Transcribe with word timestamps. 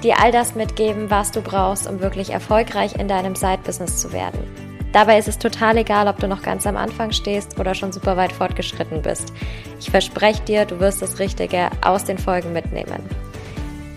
dir 0.00 0.20
all 0.20 0.32
das 0.32 0.54
mitgeben, 0.54 1.10
was 1.10 1.30
du 1.30 1.40
brauchst, 1.42 1.88
um 1.88 2.00
wirklich 2.00 2.30
erfolgreich 2.30 2.94
in 2.96 3.08
deinem 3.08 3.34
Side-Business 3.34 3.98
zu 3.98 4.12
werden. 4.12 4.40
Dabei 4.92 5.18
ist 5.18 5.28
es 5.28 5.38
total 5.38 5.76
egal, 5.76 6.08
ob 6.08 6.18
du 6.18 6.26
noch 6.26 6.42
ganz 6.42 6.66
am 6.66 6.76
Anfang 6.76 7.12
stehst 7.12 7.60
oder 7.60 7.74
schon 7.74 7.92
super 7.92 8.16
weit 8.16 8.32
fortgeschritten 8.32 9.02
bist. 9.02 9.32
Ich 9.78 9.90
verspreche 9.90 10.42
dir, 10.42 10.64
du 10.64 10.80
wirst 10.80 11.00
das 11.00 11.20
Richtige 11.20 11.70
aus 11.82 12.04
den 12.04 12.18
Folgen 12.18 12.52
mitnehmen. 12.52 13.08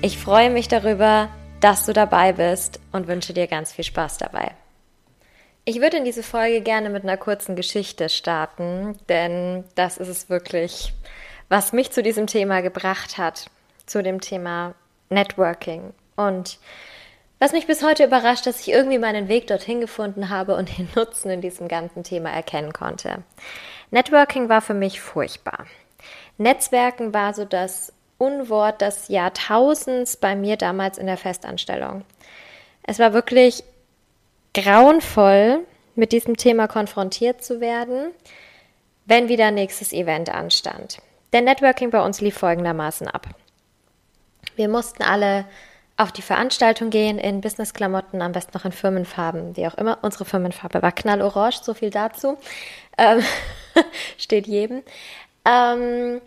Ich 0.02 0.20
freue 0.20 0.52
mich 0.52 0.68
darüber, 0.68 1.30
dass 1.62 1.86
du 1.86 1.94
dabei 1.94 2.34
bist 2.34 2.80
und 2.92 3.08
wünsche 3.08 3.34
dir 3.34 3.48
ganz 3.48 3.72
viel 3.72 3.86
Spaß 3.86 4.18
dabei. 4.18 4.52
Ich 5.66 5.80
würde 5.80 5.98
in 5.98 6.06
diese 6.06 6.24
Folge 6.24 6.62
gerne 6.62 6.90
mit 6.90 7.04
einer 7.04 7.18
kurzen 7.18 7.56
Geschichte 7.56 8.10
starten, 8.10 9.00
denn 9.08 9.64
das 9.76 9.98
ist 9.98 10.10
es 10.10 10.30
wirklich, 10.30 10.94
was 11.48 11.72
mich 11.72 11.92
zu 11.92 12.04
diesem 12.04 12.28
Thema 12.28 12.62
gebracht 12.62 13.18
hat, 13.18 13.46
zu 13.86 14.04
dem 14.04 14.20
Thema 14.20 14.76
Networking. 15.10 15.94
Und 16.16 16.60
was 17.40 17.52
mich 17.52 17.68
bis 17.68 17.84
heute 17.84 18.06
überrascht, 18.06 18.46
dass 18.46 18.62
ich 18.62 18.70
irgendwie 18.70 19.00
meinen 19.00 19.28
Weg 19.28 19.48
dorthin 19.48 19.82
gefunden 19.82 20.30
habe 20.30 20.56
und 20.56 20.78
den 20.78 20.88
Nutzen 20.96 21.30
in 21.30 21.42
diesem 21.42 21.68
ganzen 21.68 22.04
Thema 22.04 22.30
erkennen 22.30 22.74
konnte. 22.74 23.24
Networking 23.92 24.50
war 24.50 24.62
für 24.62 24.74
mich 24.74 25.02
furchtbar. 25.02 25.66
Netzwerken 26.38 27.14
war 27.14 27.34
so 27.34 27.46
das 27.46 27.94
Unwort 28.18 28.82
des 28.82 29.10
Jahrtausends 29.10 30.18
bei 30.18 30.36
mir 30.36 30.56
damals 30.58 30.98
in 30.98 31.08
der 31.08 31.18
Festanstellung. 31.18 32.06
Es 32.84 33.00
war 33.00 33.14
wirklich 33.14 33.64
grauenvoll, 34.54 35.66
mit 35.96 36.12
diesem 36.12 36.38
Thema 36.38 36.68
konfrontiert 36.68 37.44
zu 37.44 37.60
werden, 37.60 38.12
wenn 39.06 39.30
wieder 39.30 39.52
nächstes 39.52 39.94
Event 39.94 40.30
anstand. 40.30 41.00
Der 41.34 41.42
Networking 41.42 41.90
bei 41.90 42.04
uns 42.04 42.22
lief 42.22 42.38
folgendermaßen 42.38 43.08
ab. 43.08 43.28
Wir 44.56 44.70
mussten 44.70 45.04
alle 45.04 45.46
auf 46.04 46.12
die 46.12 46.22
Veranstaltung 46.22 46.90
gehen 46.90 47.18
in 47.18 47.42
Businessklamotten, 47.42 48.22
am 48.22 48.34
besten 48.34 48.52
noch 48.54 48.66
in 48.66 48.72
Firmenfarben, 48.72 49.56
wie 49.56 49.66
auch 49.66 49.76
immer. 49.76 49.98
Unsere 50.02 50.26
Firmenfarbe 50.26 50.82
war 50.82 50.92
knallorange, 50.92 51.56
so 51.64 51.74
viel 51.74 51.90
dazu. 51.90 52.38
Ähm, 52.98 53.24
steht 54.18 54.46
jedem. 54.46 54.84
Ähm, 55.46 56.22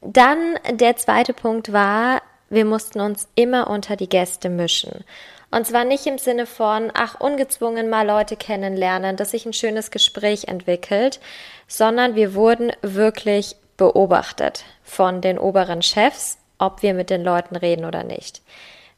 dann 0.00 0.58
der 0.70 0.96
zweite 0.96 1.32
Punkt 1.32 1.72
war, 1.72 2.20
wir 2.50 2.64
mussten 2.64 3.00
uns 3.00 3.28
immer 3.34 3.70
unter 3.70 3.96
die 3.96 4.08
Gäste 4.08 4.48
mischen. 4.48 5.04
Und 5.52 5.66
zwar 5.66 5.84
nicht 5.84 6.06
im 6.06 6.18
Sinne 6.18 6.46
von, 6.46 6.90
ach, 6.94 7.20
ungezwungen 7.20 7.88
mal 7.88 8.06
Leute 8.06 8.36
kennenlernen, 8.36 9.16
dass 9.16 9.30
sich 9.30 9.46
ein 9.46 9.52
schönes 9.52 9.90
Gespräch 9.90 10.48
entwickelt, 10.48 11.20
sondern 11.68 12.14
wir 12.14 12.34
wurden 12.34 12.72
wirklich 12.82 13.54
beobachtet 13.76 14.64
von 14.82 15.20
den 15.20 15.38
oberen 15.38 15.82
Chefs, 15.82 16.38
ob 16.58 16.82
wir 16.82 16.94
mit 16.94 17.10
den 17.10 17.22
Leuten 17.22 17.54
reden 17.56 17.84
oder 17.84 18.02
nicht. 18.02 18.42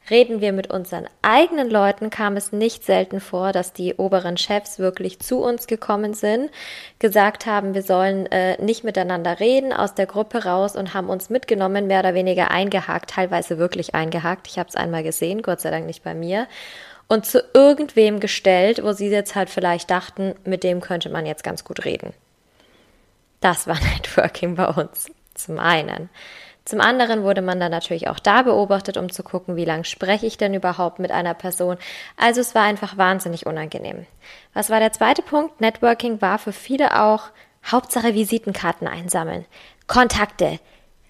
Reden 0.09 0.39
wir 0.39 0.53
mit 0.53 0.69
unseren 0.69 1.07
eigenen 1.23 1.69
Leuten, 1.69 2.11
kam 2.11 2.37
es 2.37 2.51
nicht 2.51 2.83
selten 2.83 3.19
vor, 3.19 3.51
dass 3.51 3.73
die 3.73 3.95
oberen 3.95 4.37
Chefs 4.37 4.77
wirklich 4.77 5.19
zu 5.19 5.39
uns 5.39 5.65
gekommen 5.65 6.13
sind, 6.13 6.51
gesagt 6.99 7.47
haben, 7.47 7.73
wir 7.73 7.81
sollen 7.81 8.27
äh, 8.27 8.61
nicht 8.61 8.83
miteinander 8.83 9.39
reden, 9.39 9.73
aus 9.73 9.95
der 9.95 10.05
Gruppe 10.05 10.45
raus 10.45 10.75
und 10.75 10.93
haben 10.93 11.09
uns 11.09 11.31
mitgenommen, 11.31 11.87
mehr 11.87 12.01
oder 12.01 12.13
weniger 12.13 12.51
eingehakt, 12.51 13.09
teilweise 13.11 13.57
wirklich 13.57 13.95
eingehakt. 13.95 14.47
Ich 14.47 14.59
habe 14.59 14.69
es 14.69 14.75
einmal 14.75 15.01
gesehen, 15.01 15.41
Gott 15.41 15.61
sei 15.61 15.71
Dank 15.71 15.87
nicht 15.87 16.03
bei 16.03 16.13
mir. 16.13 16.47
Und 17.07 17.25
zu 17.25 17.43
irgendwem 17.53 18.19
gestellt, 18.19 18.83
wo 18.83 18.91
sie 18.93 19.09
jetzt 19.09 19.35
halt 19.35 19.49
vielleicht 19.49 19.89
dachten, 19.89 20.35
mit 20.43 20.63
dem 20.63 20.81
könnte 20.81 21.09
man 21.09 21.25
jetzt 21.25 21.43
ganz 21.43 21.63
gut 21.63 21.85
reden. 21.85 22.13
Das 23.39 23.67
war 23.67 23.77
Networking 23.95 24.55
bei 24.55 24.67
uns. 24.67 25.11
Zum 25.33 25.59
einen. 25.59 26.09
Zum 26.65 26.81
anderen 26.81 27.21
wurde 27.21 27.43
man 27.43 27.59
dann 27.59 27.71
natürlich 27.71 28.07
auch 28.07 28.17
da 28.17 28.41
beobachtet, 28.41 28.97
um 28.97 29.11
zu 29.11 29.21
gucken, 29.21 29.55
wie 29.55 29.65
lange 29.65 29.85
spreche 29.85 30.25
ich 30.25 30.37
denn 30.37 30.55
überhaupt 30.55 30.97
mit 30.97 31.11
einer 31.11 31.35
Person. 31.35 31.77
Also 32.17 32.41
es 32.41 32.55
war 32.55 32.63
einfach 32.63 32.97
wahnsinnig 32.97 33.45
unangenehm. 33.45 34.07
Was 34.55 34.71
war 34.71 34.79
der 34.79 34.91
zweite 34.91 35.21
Punkt? 35.21 35.61
Networking 35.61 36.21
war 36.21 36.39
für 36.39 36.53
viele 36.53 37.01
auch 37.03 37.29
Hauptsache 37.63 38.15
Visitenkarten 38.15 38.87
einsammeln. 38.87 39.45
Kontakte, 39.85 40.59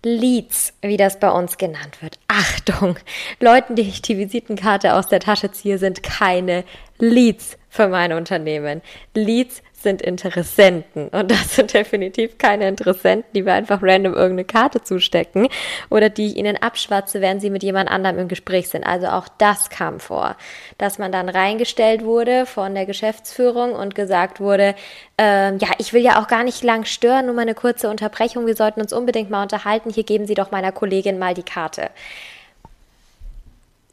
Leads, 0.03 0.73
wie 0.81 0.97
das 0.97 1.19
bei 1.19 1.31
uns 1.31 1.57
genannt 1.57 2.01
wird. 2.01 2.19
Achtung, 2.27 2.97
Leuten, 3.39 3.75
die 3.75 3.83
ich 3.83 4.01
die 4.01 4.17
Visitenkarte 4.17 4.93
aus 4.93 5.07
der 5.07 5.21
Tasche 5.21 5.51
ziehe, 5.51 5.77
sind 5.77 6.03
keine 6.03 6.65
Leads 6.99 7.57
für 7.75 7.87
mein 7.87 8.13
Unternehmen. 8.13 8.81
Leads 9.13 9.61
sind 9.85 10.01
Interessenten. 10.01 11.09
Und 11.09 11.29
das 11.29 11.55
sind 11.55 11.73
definitiv 11.73 12.37
keine 12.39 12.67
Interessenten, 12.67 13.31
die 13.33 13.43
mir 13.43 13.53
einfach 13.53 13.83
random 13.83 14.13
irgendeine 14.13 14.45
Karte 14.45 14.81
zustecken 14.81 15.47
oder 15.89 16.09
die 16.09 16.27
ich 16.27 16.37
ihnen 16.37 16.57
abschwatze, 16.57 17.21
während 17.21 17.41
sie 17.41 17.51
mit 17.51 17.61
jemand 17.61 17.89
anderem 17.91 18.17
im 18.17 18.27
Gespräch 18.27 18.69
sind. 18.69 18.83
Also 18.83 19.07
auch 19.07 19.27
das 19.37 19.69
kam 19.69 19.99
vor, 19.99 20.37
dass 20.79 20.97
man 20.97 21.11
dann 21.11 21.29
reingestellt 21.29 22.03
wurde 22.03 22.47
von 22.47 22.73
der 22.73 22.85
Geschäftsführung 22.85 23.73
und 23.73 23.93
gesagt 23.93 24.39
wurde, 24.39 24.73
äh, 25.19 25.55
ja, 25.55 25.69
ich 25.77 25.93
will 25.93 26.01
ja 26.01 26.19
auch 26.21 26.27
gar 26.27 26.43
nicht 26.43 26.63
lang 26.63 26.85
stören, 26.85 27.27
nur 27.27 27.35
mal 27.35 27.43
eine 27.43 27.55
kurze 27.55 27.89
Unterbrechung, 27.89 28.47
wir 28.47 28.55
sollten 28.55 28.81
uns 28.81 28.91
unbedingt 28.91 29.29
mal 29.29 29.43
unterhalten, 29.43 29.91
hier 29.91 30.03
geben 30.03 30.25
Sie 30.25 30.33
doch 30.33 30.49
meiner 30.49 30.71
Kollegin 30.71 31.19
mal 31.19 31.35
die 31.35 31.43
Karte. 31.43 31.89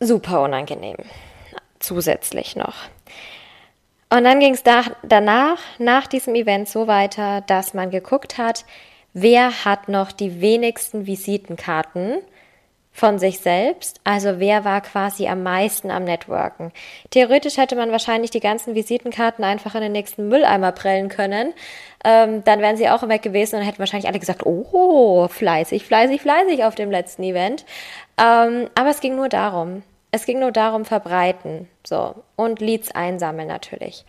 Super 0.01 0.41
unangenehm. 0.43 0.97
Zusätzlich 1.81 2.57
noch. 2.57 2.75
Und 4.15 4.25
dann 4.25 4.41
ging 4.41 4.53
es 4.53 4.63
da, 4.63 4.83
danach, 5.03 5.59
nach 5.79 6.07
diesem 6.07 6.35
Event 6.35 6.69
so 6.69 6.87
weiter, 6.87 7.41
dass 7.47 7.73
man 7.73 7.91
geguckt 7.91 8.37
hat, 8.37 8.67
wer 9.15 9.65
hat 9.65 9.89
noch 9.89 10.13
die 10.13 10.43
wenigsten 10.43 11.07
Visitenkarten 11.07 12.19
von 12.93 13.19
sich 13.19 13.39
selbst, 13.39 14.03
also 14.05 14.39
wer 14.39 14.67
war 14.67 14.83
quasi 14.83 15.29
am 15.29 15.43
meisten 15.43 15.91
am 15.91 16.05
Networken. 16.05 16.73
Theoretisch 17.09 17.57
hätte 17.57 17.75
man 17.75 17.91
wahrscheinlich 17.91 18.31
die 18.31 18.41
ganzen 18.41 18.75
Visitenkarten 18.75 19.45
einfach 19.45 19.75
in 19.77 19.81
den 19.81 19.93
nächsten 19.93 20.29
Mülleimer 20.29 20.73
prellen 20.73 21.09
können. 21.09 21.55
Ähm, 22.05 22.45
dann 22.45 22.61
wären 22.61 22.77
sie 22.77 22.91
auch 22.91 23.09
weg 23.09 23.23
gewesen 23.23 23.57
und 23.57 23.63
hätten 23.63 23.79
wahrscheinlich 23.79 24.09
alle 24.09 24.19
gesagt, 24.19 24.45
oh, 24.45 25.27
fleißig, 25.29 25.87
fleißig, 25.87 26.21
fleißig 26.21 26.65
auf 26.65 26.75
dem 26.75 26.91
letzten 26.91 27.23
Event. 27.23 27.65
Ähm, 28.19 28.69
aber 28.75 28.91
es 28.91 29.01
ging 29.01 29.17
nur 29.17 29.31
darum, 29.31 29.83
es 30.13 30.27
ging 30.27 30.39
nur 30.39 30.53
darum, 30.53 30.85
verbreiten. 30.85 31.69
So. 31.85 32.15
Und 32.37 32.61
Leads 32.61 32.93
einsammeln 32.93 33.49
natürlich. 33.49 34.05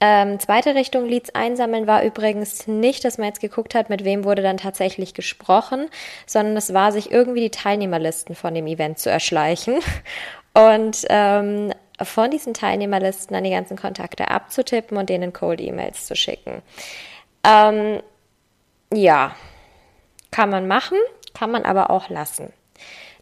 Ähm, 0.00 0.40
zweite 0.40 0.74
Richtung 0.74 1.06
Leads 1.06 1.34
einsammeln 1.34 1.86
war 1.86 2.02
übrigens 2.02 2.66
nicht, 2.66 3.04
dass 3.04 3.18
man 3.18 3.28
jetzt 3.28 3.40
geguckt 3.40 3.74
hat, 3.74 3.90
mit 3.90 4.04
wem 4.04 4.24
wurde 4.24 4.42
dann 4.42 4.56
tatsächlich 4.56 5.14
gesprochen, 5.14 5.88
sondern 6.26 6.56
es 6.56 6.74
war, 6.74 6.90
sich 6.90 7.12
irgendwie 7.12 7.42
die 7.42 7.50
Teilnehmerlisten 7.50 8.34
von 8.34 8.54
dem 8.54 8.66
Event 8.66 8.98
zu 8.98 9.10
erschleichen 9.10 9.78
und 10.54 11.06
ähm, 11.08 11.72
von 12.02 12.30
diesen 12.30 12.54
Teilnehmerlisten 12.54 13.34
dann 13.34 13.44
die 13.44 13.50
ganzen 13.50 13.76
Kontakte 13.76 14.30
abzutippen 14.30 14.96
und 14.98 15.08
denen 15.08 15.32
Cold 15.32 15.60
E-Mails 15.60 16.06
zu 16.06 16.16
schicken. 16.16 16.62
Ähm, 17.44 18.02
ja, 18.92 19.36
kann 20.30 20.50
man 20.50 20.66
machen, 20.66 20.98
kann 21.34 21.50
man 21.50 21.64
aber 21.64 21.90
auch 21.90 22.08
lassen. 22.08 22.52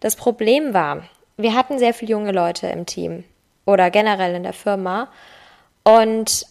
Das 0.01 0.17
Problem 0.17 0.73
war, 0.73 1.05
wir 1.43 1.55
hatten 1.55 1.79
sehr 1.79 1.95
viele 1.95 2.13
junge 2.13 2.33
Leute 2.33 2.69
im 2.69 2.87
Team 2.87 3.25
oder 3.65 3.91
generell 3.91 4.35
in 4.35 4.43
der 4.43 4.53
Firma. 4.53 5.09
Und 5.85 6.47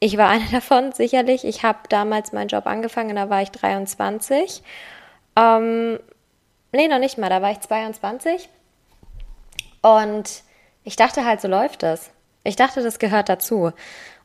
ich 0.00 0.16
war 0.16 0.28
eine 0.30 0.46
davon, 0.50 0.92
sicherlich. 0.92 1.44
Ich 1.44 1.62
habe 1.62 1.78
damals 1.88 2.32
meinen 2.32 2.48
Job 2.48 2.66
angefangen, 2.66 3.16
da 3.16 3.30
war 3.30 3.42
ich 3.42 3.50
23. 3.50 4.62
Ähm, 5.36 5.98
nee, 6.72 6.88
noch 6.88 6.98
nicht 6.98 7.18
mal, 7.18 7.30
da 7.30 7.42
war 7.42 7.50
ich 7.50 7.60
22. 7.60 8.48
Und 9.82 10.42
ich 10.84 10.96
dachte 10.96 11.24
halt, 11.24 11.40
so 11.40 11.48
läuft 11.48 11.82
das. 11.82 12.10
Ich 12.44 12.56
dachte, 12.56 12.82
das 12.82 12.98
gehört 12.98 13.28
dazu. 13.28 13.72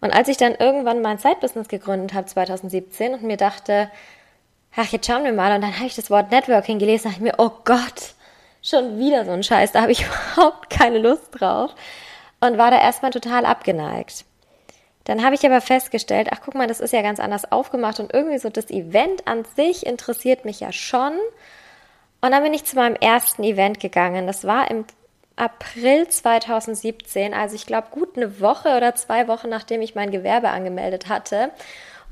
Und 0.02 0.12
als 0.12 0.28
ich 0.28 0.38
dann 0.38 0.56
irgendwann 0.56 1.02
mein 1.02 1.20
Zeitbusiness 1.20 1.68
gegründet 1.68 2.14
habe, 2.14 2.26
2017, 2.26 3.16
und 3.16 3.24
mir 3.24 3.38
dachte, 3.38 3.90
ach, 4.76 4.88
jetzt 4.92 5.08
schauen 5.08 5.24
wir 5.24 5.34
mal, 5.34 5.54
und 5.56 5.62
dann 5.62 5.76
habe 5.76 5.88
ich 5.88 5.96
das 5.96 6.10
Wort 6.10 6.32
Networking 6.32 6.80
gelesen, 6.80 7.06
dachte 7.06 7.18
ich 7.18 7.24
mir, 7.24 7.36
oh 7.38 7.52
Gott, 7.64 8.16
schon 8.64 8.98
wieder 8.98 9.26
so 9.26 9.32
ein 9.32 9.44
Scheiß, 9.44 9.74
da 9.74 9.82
habe 9.82 9.92
ich 9.92 10.06
überhaupt 10.36 10.70
keine 10.70 10.98
Lust 10.98 11.30
drauf 11.32 11.76
und 12.40 12.58
war 12.58 12.72
da 12.72 12.82
erstmal 12.82 13.12
total 13.12 13.46
abgeneigt. 13.46 14.26
Dann 15.04 15.24
habe 15.24 15.36
ich 15.36 15.46
aber 15.46 15.60
festgestellt, 15.60 16.30
ach 16.32 16.40
guck 16.44 16.56
mal, 16.56 16.68
das 16.68 16.80
ist 16.80 16.94
ja 16.94 17.02
ganz 17.02 17.20
anders 17.20 17.52
aufgemacht 17.52 18.00
und 18.00 18.14
irgendwie 18.14 18.38
so 18.38 18.50
das 18.50 18.70
Event 18.70 19.28
an 19.28 19.44
sich 19.56 19.86
interessiert 19.86 20.46
mich 20.46 20.62
ja 20.62 20.72
schon. 20.72 21.14
Und 22.22 22.32
dann 22.32 22.42
bin 22.42 22.54
ich 22.54 22.64
zu 22.64 22.78
meinem 22.78 22.96
ersten 22.96 23.44
Event 23.44 23.82
gegangen. 23.82 24.28
Das 24.28 24.46
war 24.46 24.72
im 24.72 24.86
April 25.36 26.08
2017, 26.08 27.34
also 27.34 27.56
ich 27.56 27.66
glaube 27.66 27.88
gut 27.92 28.16
eine 28.16 28.40
Woche 28.40 28.78
oder 28.78 28.96
zwei 28.96 29.28
Wochen, 29.28 29.50
nachdem 29.50 29.82
ich 29.82 29.96
mein 29.96 30.12
Gewerbe 30.12 30.50
angemeldet 30.50 31.10
hatte. 31.10 31.52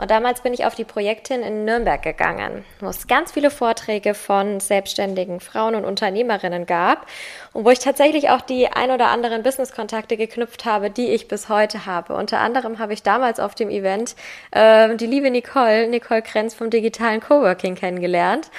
Und 0.02 0.10
damals 0.10 0.42
bin 0.42 0.52
ich 0.52 0.66
auf 0.66 0.74
die 0.74 0.84
Projektin 0.84 1.44
in 1.44 1.64
Nürnberg 1.64 2.02
gegangen, 2.02 2.66
wo 2.80 2.88
es 2.88 3.06
ganz 3.06 3.34
viele 3.34 3.52
Vorträge 3.52 4.16
von 4.16 4.60
selbstständigen 4.60 5.40
Frauen 5.40 5.76
und 5.76 5.86
Unternehmerinnen 5.86 6.66
gab 6.66 7.06
und 7.54 7.66
wo 7.66 7.70
ich 7.70 7.78
tatsächlich 7.78 8.32
auch 8.32 8.42
die 8.42 8.68
ein 8.68 8.90
oder 8.90 9.10
anderen 9.10 9.44
Business-Kontakte 9.44 10.18
geknüpft 10.18 10.66
habe, 10.66 10.90
die 10.90 11.10
ich 11.10 11.28
bis 11.28 11.50
heute 11.50 11.86
habe. 11.86 12.16
Unter 12.16 12.40
anderem 12.40 12.80
habe 12.80 12.94
ich 12.94 13.04
damals 13.04 13.40
auf 13.40 13.54
dem 13.54 13.70
Event 13.70 14.16
äh, 14.50 14.96
die 14.96 15.06
liebe 15.06 15.30
Nicole, 15.30 15.88
Nicole 15.88 16.24
Krenz 16.24 16.56
vom 16.56 16.72
digitalen 16.72 17.20
Coworking 17.20 17.76
kennengelernt. 17.76 18.50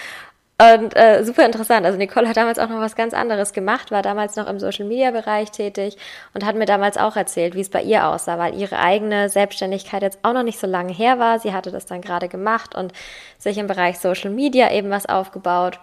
Und 0.63 0.95
äh, 0.95 1.25
super 1.25 1.45
interessant. 1.45 1.85
Also 1.85 1.99
Nicole 1.99 2.29
hat 2.29 2.37
damals 2.37 2.61
auch 2.61 2.69
noch 2.69 2.79
was 2.79 2.95
ganz 2.95 3.15
anderes 3.15 3.53
gemacht, 3.53 3.91
war 3.91 4.03
damals 4.03 4.37
noch 4.37 4.47
im 4.47 4.61
Social 4.61 4.87
Media 4.87 5.11
Bereich 5.11 5.51
tätig 5.51 5.97
und 6.35 6.45
hat 6.45 6.55
mir 6.55 6.67
damals 6.67 6.99
auch 6.99 7.17
erzählt, 7.17 7.57
wie 7.57 7.63
es 7.63 7.71
bei 7.71 7.83
ihr 7.83 8.07
aussah, 8.07 8.39
weil 8.39 8.55
ihre 8.55 8.79
eigene 8.79 9.29
Selbstständigkeit 9.29 10.03
jetzt 10.03 10.21
auch 10.23 10.35
noch 10.35 10.45
nicht 10.45 10.61
so 10.61 10.69
lange 10.69 10.93
her 10.93 11.19
war. 11.19 11.41
Sie 11.41 11.53
hatte 11.53 11.73
das 11.73 11.87
dann 11.87 12.01
gerade 12.01 12.29
gemacht 12.29 12.77
und 12.77 12.93
sich 13.39 13.59
im 13.59 13.67
Bereich 13.67 13.99
Social 13.99 14.31
Media 14.31 14.71
eben 14.71 14.91
was 14.91 15.07
aufgebaut. 15.07 15.81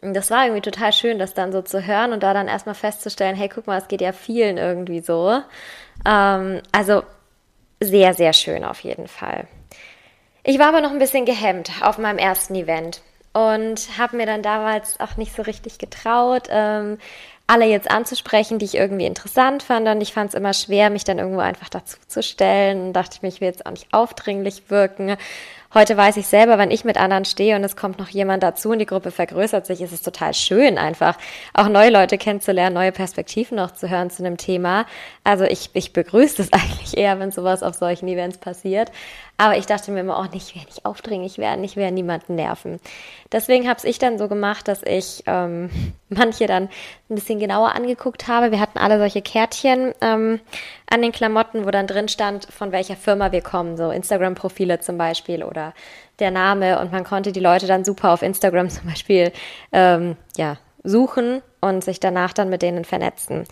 Und 0.00 0.14
das 0.14 0.30
war 0.30 0.44
irgendwie 0.44 0.62
total 0.62 0.92
schön, 0.92 1.18
das 1.18 1.34
dann 1.34 1.50
so 1.50 1.60
zu 1.62 1.84
hören 1.84 2.12
und 2.12 2.22
da 2.22 2.32
dann 2.32 2.46
erstmal 2.46 2.76
festzustellen, 2.76 3.34
hey, 3.34 3.48
guck 3.48 3.66
mal, 3.66 3.78
es 3.78 3.88
geht 3.88 4.00
ja 4.00 4.12
vielen 4.12 4.58
irgendwie 4.58 5.00
so. 5.00 5.42
Ähm, 6.06 6.60
also 6.70 7.02
sehr, 7.80 8.14
sehr 8.14 8.32
schön 8.32 8.64
auf 8.64 8.80
jeden 8.80 9.08
Fall. 9.08 9.48
Ich 10.44 10.60
war 10.60 10.68
aber 10.68 10.82
noch 10.82 10.92
ein 10.92 11.00
bisschen 11.00 11.24
gehemmt 11.24 11.70
auf 11.82 11.98
meinem 11.98 12.18
ersten 12.18 12.54
Event 12.54 13.02
und 13.32 13.98
habe 13.98 14.16
mir 14.16 14.26
dann 14.26 14.42
damals 14.42 14.98
auch 15.00 15.16
nicht 15.16 15.34
so 15.34 15.42
richtig 15.42 15.78
getraut, 15.78 16.48
ähm, 16.50 16.98
alle 17.46 17.66
jetzt 17.66 17.90
anzusprechen, 17.90 18.60
die 18.60 18.64
ich 18.64 18.76
irgendwie 18.76 19.06
interessant 19.06 19.64
fand. 19.64 19.88
Und 19.88 20.00
ich 20.00 20.12
fand 20.12 20.30
es 20.30 20.34
immer 20.34 20.52
schwer, 20.52 20.88
mich 20.88 21.02
dann 21.02 21.18
irgendwo 21.18 21.40
einfach 21.40 21.68
dazu 21.68 21.96
zu 22.06 22.22
stellen. 22.22 22.92
Dachte 22.92 23.16
ich 23.16 23.22
mir, 23.22 23.28
ich 23.28 23.40
will 23.40 23.48
jetzt 23.48 23.66
auch 23.66 23.72
nicht 23.72 23.88
aufdringlich 23.92 24.70
wirken. 24.70 25.16
Heute 25.72 25.96
weiß 25.96 26.16
ich 26.16 26.26
selber, 26.26 26.58
wenn 26.58 26.72
ich 26.72 26.84
mit 26.84 26.96
anderen 26.96 27.24
stehe 27.24 27.54
und 27.54 27.62
es 27.62 27.76
kommt 27.76 28.00
noch 28.00 28.08
jemand 28.08 28.42
dazu 28.42 28.70
und 28.70 28.80
die 28.80 28.86
Gruppe 28.86 29.12
vergrößert 29.12 29.66
sich, 29.66 29.80
ist 29.80 29.92
es 29.92 30.02
total 30.02 30.34
schön, 30.34 30.78
einfach 30.78 31.16
auch 31.54 31.68
neue 31.68 31.90
Leute 31.90 32.18
kennenzulernen, 32.18 32.74
neue 32.74 32.90
Perspektiven 32.90 33.56
noch 33.56 33.70
zu 33.70 33.88
hören 33.88 34.10
zu 34.10 34.24
einem 34.24 34.36
Thema. 34.36 34.84
Also 35.22 35.44
ich, 35.44 35.70
ich 35.74 35.92
begrüße 35.92 36.42
es 36.42 36.52
eigentlich 36.52 36.96
eher, 36.96 37.20
wenn 37.20 37.30
sowas 37.30 37.62
auf 37.62 37.76
solchen 37.76 38.08
Events 38.08 38.38
passiert. 38.38 38.90
Aber 39.36 39.56
ich 39.56 39.66
dachte 39.66 39.92
mir 39.92 40.00
immer 40.00 40.18
auch 40.18 40.30
nicht, 40.32 40.48
ich 40.48 40.54
will 40.56 40.66
nicht 40.66 40.84
aufdringlich 40.84 41.38
werden, 41.38 41.62
ich 41.62 41.76
will 41.76 41.88
niemanden 41.92 42.34
nerven. 42.34 42.80
Deswegen 43.30 43.68
habe 43.68 43.86
ich 43.88 43.98
dann 44.00 44.18
so 44.18 44.26
gemacht, 44.26 44.66
dass 44.66 44.82
ich 44.82 45.22
ähm, 45.26 45.70
manche 46.08 46.48
dann 46.48 46.64
ein 46.64 47.14
bisschen 47.14 47.38
genauer 47.38 47.76
angeguckt 47.76 48.26
habe. 48.26 48.50
Wir 48.50 48.58
hatten 48.58 48.78
alle 48.78 48.98
solche 48.98 49.22
Kärtchen 49.22 49.94
ähm, 50.00 50.40
an 50.90 51.02
den 51.02 51.12
Klamotten, 51.12 51.64
wo 51.64 51.70
dann 51.70 51.86
drin 51.86 52.08
stand, 52.08 52.46
von 52.46 52.72
welcher 52.72 52.96
Firma 52.96 53.32
wir 53.32 53.42
kommen, 53.42 53.76
so 53.76 53.90
Instagram-Profile 53.90 54.80
zum 54.80 54.98
Beispiel 54.98 55.44
oder 55.44 55.72
der 56.18 56.32
Name. 56.32 56.80
Und 56.80 56.92
man 56.92 57.04
konnte 57.04 57.32
die 57.32 57.40
Leute 57.40 57.66
dann 57.66 57.84
super 57.84 58.12
auf 58.12 58.22
Instagram 58.22 58.68
zum 58.70 58.88
Beispiel 58.88 59.32
ähm, 59.72 60.16
ja, 60.36 60.56
suchen 60.82 61.42
und 61.60 61.84
sich 61.84 62.00
danach 62.00 62.32
dann 62.32 62.50
mit 62.50 62.62
denen 62.62 62.84
vernetzen. 62.84 63.44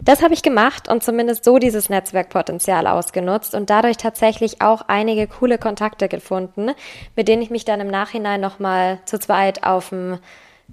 Das 0.00 0.22
habe 0.22 0.34
ich 0.34 0.42
gemacht 0.42 0.88
und 0.88 1.02
zumindest 1.02 1.44
so 1.44 1.58
dieses 1.58 1.88
Netzwerkpotenzial 1.88 2.86
ausgenutzt 2.86 3.54
und 3.54 3.70
dadurch 3.70 3.96
tatsächlich 3.96 4.60
auch 4.60 4.82
einige 4.88 5.26
coole 5.26 5.56
Kontakte 5.56 6.08
gefunden, 6.08 6.72
mit 7.16 7.28
denen 7.28 7.42
ich 7.42 7.50
mich 7.50 7.64
dann 7.64 7.80
im 7.80 7.88
Nachhinein 7.88 8.40
nochmal 8.40 8.98
zu 9.06 9.18
zweit 9.18 9.64
auf 9.64 9.90
dem 9.90 10.18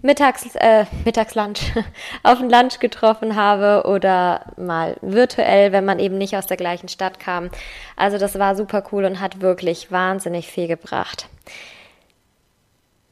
Mittags, 0.02 0.56
äh, 0.56 0.86
Mittagslunch 1.06 1.74
auf 2.24 2.40
dem 2.40 2.50
Lunch 2.50 2.80
getroffen 2.80 3.36
habe 3.36 3.88
oder 3.88 4.46
mal 4.58 4.96
virtuell, 5.02 5.72
wenn 5.72 5.86
man 5.86 6.00
eben 6.00 6.18
nicht 6.18 6.36
aus 6.36 6.48
der 6.48 6.58
gleichen 6.58 6.88
Stadt 6.88 7.20
kam. 7.20 7.50
Also 7.96 8.18
das 8.18 8.40
war 8.40 8.56
super 8.56 8.84
cool 8.92 9.06
und 9.06 9.20
hat 9.20 9.42
wirklich 9.42 9.92
wahnsinnig 9.92 10.48
viel 10.48 10.68
gebracht. 10.68 11.28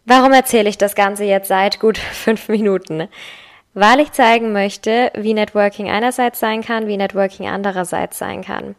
Warum 0.05 0.31
erzähle 0.33 0.69
ich 0.69 0.77
das 0.79 0.95
Ganze 0.95 1.25
jetzt 1.25 1.49
seit 1.49 1.79
gut 1.79 1.97
fünf 2.13 2.49
Minuten? 2.49 3.07
Weil 3.75 3.99
ich 3.99 4.11
zeigen 4.11 4.51
möchte, 4.51 5.11
wie 5.15 5.35
Networking 5.35 5.91
einerseits 5.91 6.39
sein 6.39 6.63
kann, 6.63 6.87
wie 6.87 6.97
Networking 6.97 7.47
andererseits 7.47 8.17
sein 8.17 8.43
kann 8.43 8.75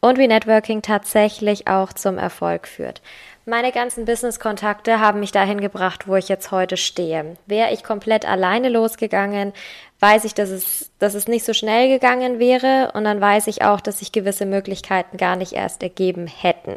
und 0.00 0.16
wie 0.16 0.28
Networking 0.28 0.80
tatsächlich 0.80 1.68
auch 1.68 1.92
zum 1.92 2.16
Erfolg 2.16 2.66
führt. 2.66 3.02
Meine 3.46 3.72
ganzen 3.72 4.04
Business-Kontakte 4.04 5.00
haben 5.00 5.20
mich 5.20 5.32
dahin 5.32 5.60
gebracht, 5.60 6.06
wo 6.06 6.14
ich 6.16 6.28
jetzt 6.28 6.50
heute 6.50 6.76
stehe. 6.76 7.36
Wäre 7.46 7.72
ich 7.72 7.82
komplett 7.82 8.28
alleine 8.28 8.68
losgegangen, 8.68 9.54
weiß 9.98 10.24
ich, 10.24 10.34
dass 10.34 10.50
es, 10.50 10.90
dass 10.98 11.14
es 11.14 11.26
nicht 11.26 11.46
so 11.46 11.54
schnell 11.54 11.88
gegangen 11.88 12.38
wäre 12.38 12.92
und 12.94 13.04
dann 13.04 13.20
weiß 13.20 13.46
ich 13.46 13.62
auch, 13.62 13.80
dass 13.80 14.00
sich 14.00 14.12
gewisse 14.12 14.44
Möglichkeiten 14.44 15.16
gar 15.16 15.36
nicht 15.36 15.52
erst 15.52 15.82
ergeben 15.82 16.26
hätten. 16.26 16.76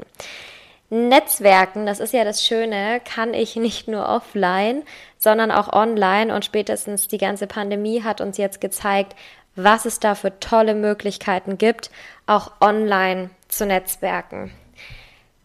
Netzwerken, 0.90 1.86
das 1.86 2.00
ist 2.00 2.14
ja 2.14 2.24
das 2.24 2.46
Schöne, 2.46 3.02
kann 3.04 3.34
ich 3.34 3.56
nicht 3.58 3.88
nur 3.90 4.08
offline, 4.08 4.84
sondern 5.18 5.52
auch 5.52 5.74
online 5.74 6.34
und 6.34 6.46
spätestens 6.46 7.08
die 7.10 7.18
ganze 7.18 7.48
Pandemie 7.48 8.04
hat 8.04 8.22
uns 8.22 8.38
jetzt 8.38 8.62
gezeigt, 8.62 9.16
was 9.56 9.86
es 9.86 10.00
da 10.00 10.16
für 10.16 10.40
tolle 10.40 10.76
Möglichkeiten 10.76 11.58
gibt, 11.58 11.92
auch 12.26 12.52
online 12.62 13.32
zu 13.50 13.66
netzwerken. 13.66 14.52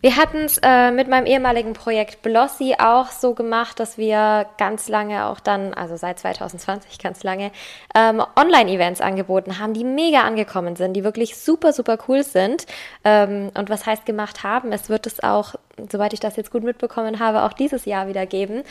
Wir 0.00 0.14
hatten 0.14 0.44
es 0.44 0.58
äh, 0.62 0.92
mit 0.92 1.08
meinem 1.08 1.26
ehemaligen 1.26 1.72
Projekt 1.72 2.22
Blossy 2.22 2.76
auch 2.78 3.10
so 3.10 3.34
gemacht, 3.34 3.80
dass 3.80 3.98
wir 3.98 4.46
ganz 4.56 4.88
lange 4.88 5.26
auch 5.26 5.40
dann, 5.40 5.74
also 5.74 5.96
seit 5.96 6.20
2020 6.20 7.00
ganz 7.00 7.24
lange, 7.24 7.50
ähm, 7.96 8.22
Online-Events 8.36 9.00
angeboten 9.00 9.58
haben, 9.58 9.74
die 9.74 9.82
mega 9.82 10.20
angekommen 10.20 10.76
sind, 10.76 10.92
die 10.92 11.02
wirklich 11.02 11.36
super, 11.36 11.72
super 11.72 11.98
cool 12.06 12.22
sind. 12.22 12.66
Ähm, 13.02 13.50
und 13.58 13.70
was 13.70 13.86
heißt 13.86 14.06
gemacht 14.06 14.44
haben? 14.44 14.70
Es 14.70 14.88
wird 14.88 15.08
es 15.08 15.20
auch, 15.20 15.56
soweit 15.90 16.12
ich 16.12 16.20
das 16.20 16.36
jetzt 16.36 16.52
gut 16.52 16.62
mitbekommen 16.62 17.18
habe, 17.18 17.42
auch 17.42 17.52
dieses 17.52 17.84
Jahr 17.84 18.06
wieder 18.06 18.24
geben. 18.24 18.62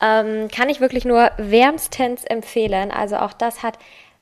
Ähm, 0.00 0.48
kann 0.48 0.70
ich 0.70 0.80
wirklich 0.80 1.04
nur 1.04 1.30
wärmstens 1.36 2.24
empfehlen. 2.24 2.90
Also 2.90 3.16
auch 3.16 3.34
das 3.34 3.62
hat 3.62 3.78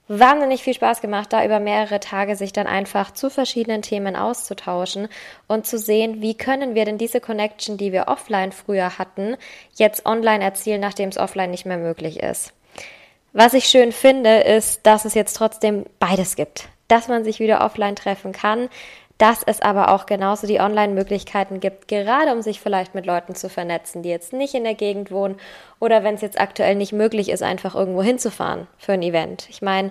wahnsinnig 0.08 0.62
viel 0.62 0.74
Spaß 0.74 1.00
gemacht, 1.00 1.32
da 1.32 1.44
über 1.44 1.60
mehrere 1.60 2.00
Tage 2.00 2.34
sich 2.34 2.52
dann 2.52 2.66
einfach 2.66 3.12
zu 3.12 3.30
verschiedenen 3.30 3.82
Themen 3.82 4.16
auszutauschen 4.16 5.08
und 5.46 5.66
zu 5.66 5.78
sehen, 5.78 6.20
wie 6.20 6.34
können 6.34 6.74
wir 6.74 6.84
denn 6.84 6.98
diese 6.98 7.20
Connection, 7.20 7.76
die 7.76 7.92
wir 7.92 8.08
offline 8.08 8.52
früher 8.52 8.98
hatten, 8.98 9.36
jetzt 9.74 10.06
online 10.06 10.42
erzielen, 10.42 10.80
nachdem 10.80 11.10
es 11.10 11.18
offline 11.18 11.50
nicht 11.50 11.66
mehr 11.66 11.78
möglich 11.78 12.20
ist. 12.22 12.52
Was 13.32 13.54
ich 13.54 13.66
schön 13.66 13.92
finde, 13.92 14.38
ist, 14.38 14.86
dass 14.86 15.04
es 15.04 15.14
jetzt 15.14 15.34
trotzdem 15.34 15.84
beides 15.98 16.34
gibt. 16.34 16.68
Dass 16.88 17.08
man 17.08 17.22
sich 17.22 17.38
wieder 17.38 17.60
offline 17.60 17.94
treffen 17.94 18.32
kann, 18.32 18.70
dass 19.18 19.42
es 19.42 19.60
aber 19.60 19.92
auch 19.92 20.06
genauso 20.06 20.46
die 20.46 20.60
Online-Möglichkeiten 20.60 21.60
gibt, 21.60 21.88
gerade 21.88 22.32
um 22.32 22.40
sich 22.40 22.60
vielleicht 22.60 22.94
mit 22.94 23.04
Leuten 23.04 23.34
zu 23.34 23.48
vernetzen, 23.48 24.02
die 24.02 24.08
jetzt 24.08 24.32
nicht 24.32 24.54
in 24.54 24.64
der 24.64 24.74
Gegend 24.74 25.10
wohnen 25.10 25.36
oder 25.80 26.04
wenn 26.04 26.14
es 26.14 26.20
jetzt 26.20 26.40
aktuell 26.40 26.76
nicht 26.76 26.92
möglich 26.92 27.28
ist, 27.28 27.42
einfach 27.42 27.74
irgendwo 27.74 28.02
hinzufahren 28.02 28.68
für 28.78 28.92
ein 28.92 29.02
Event. 29.02 29.48
Ich 29.50 29.60
meine, 29.60 29.90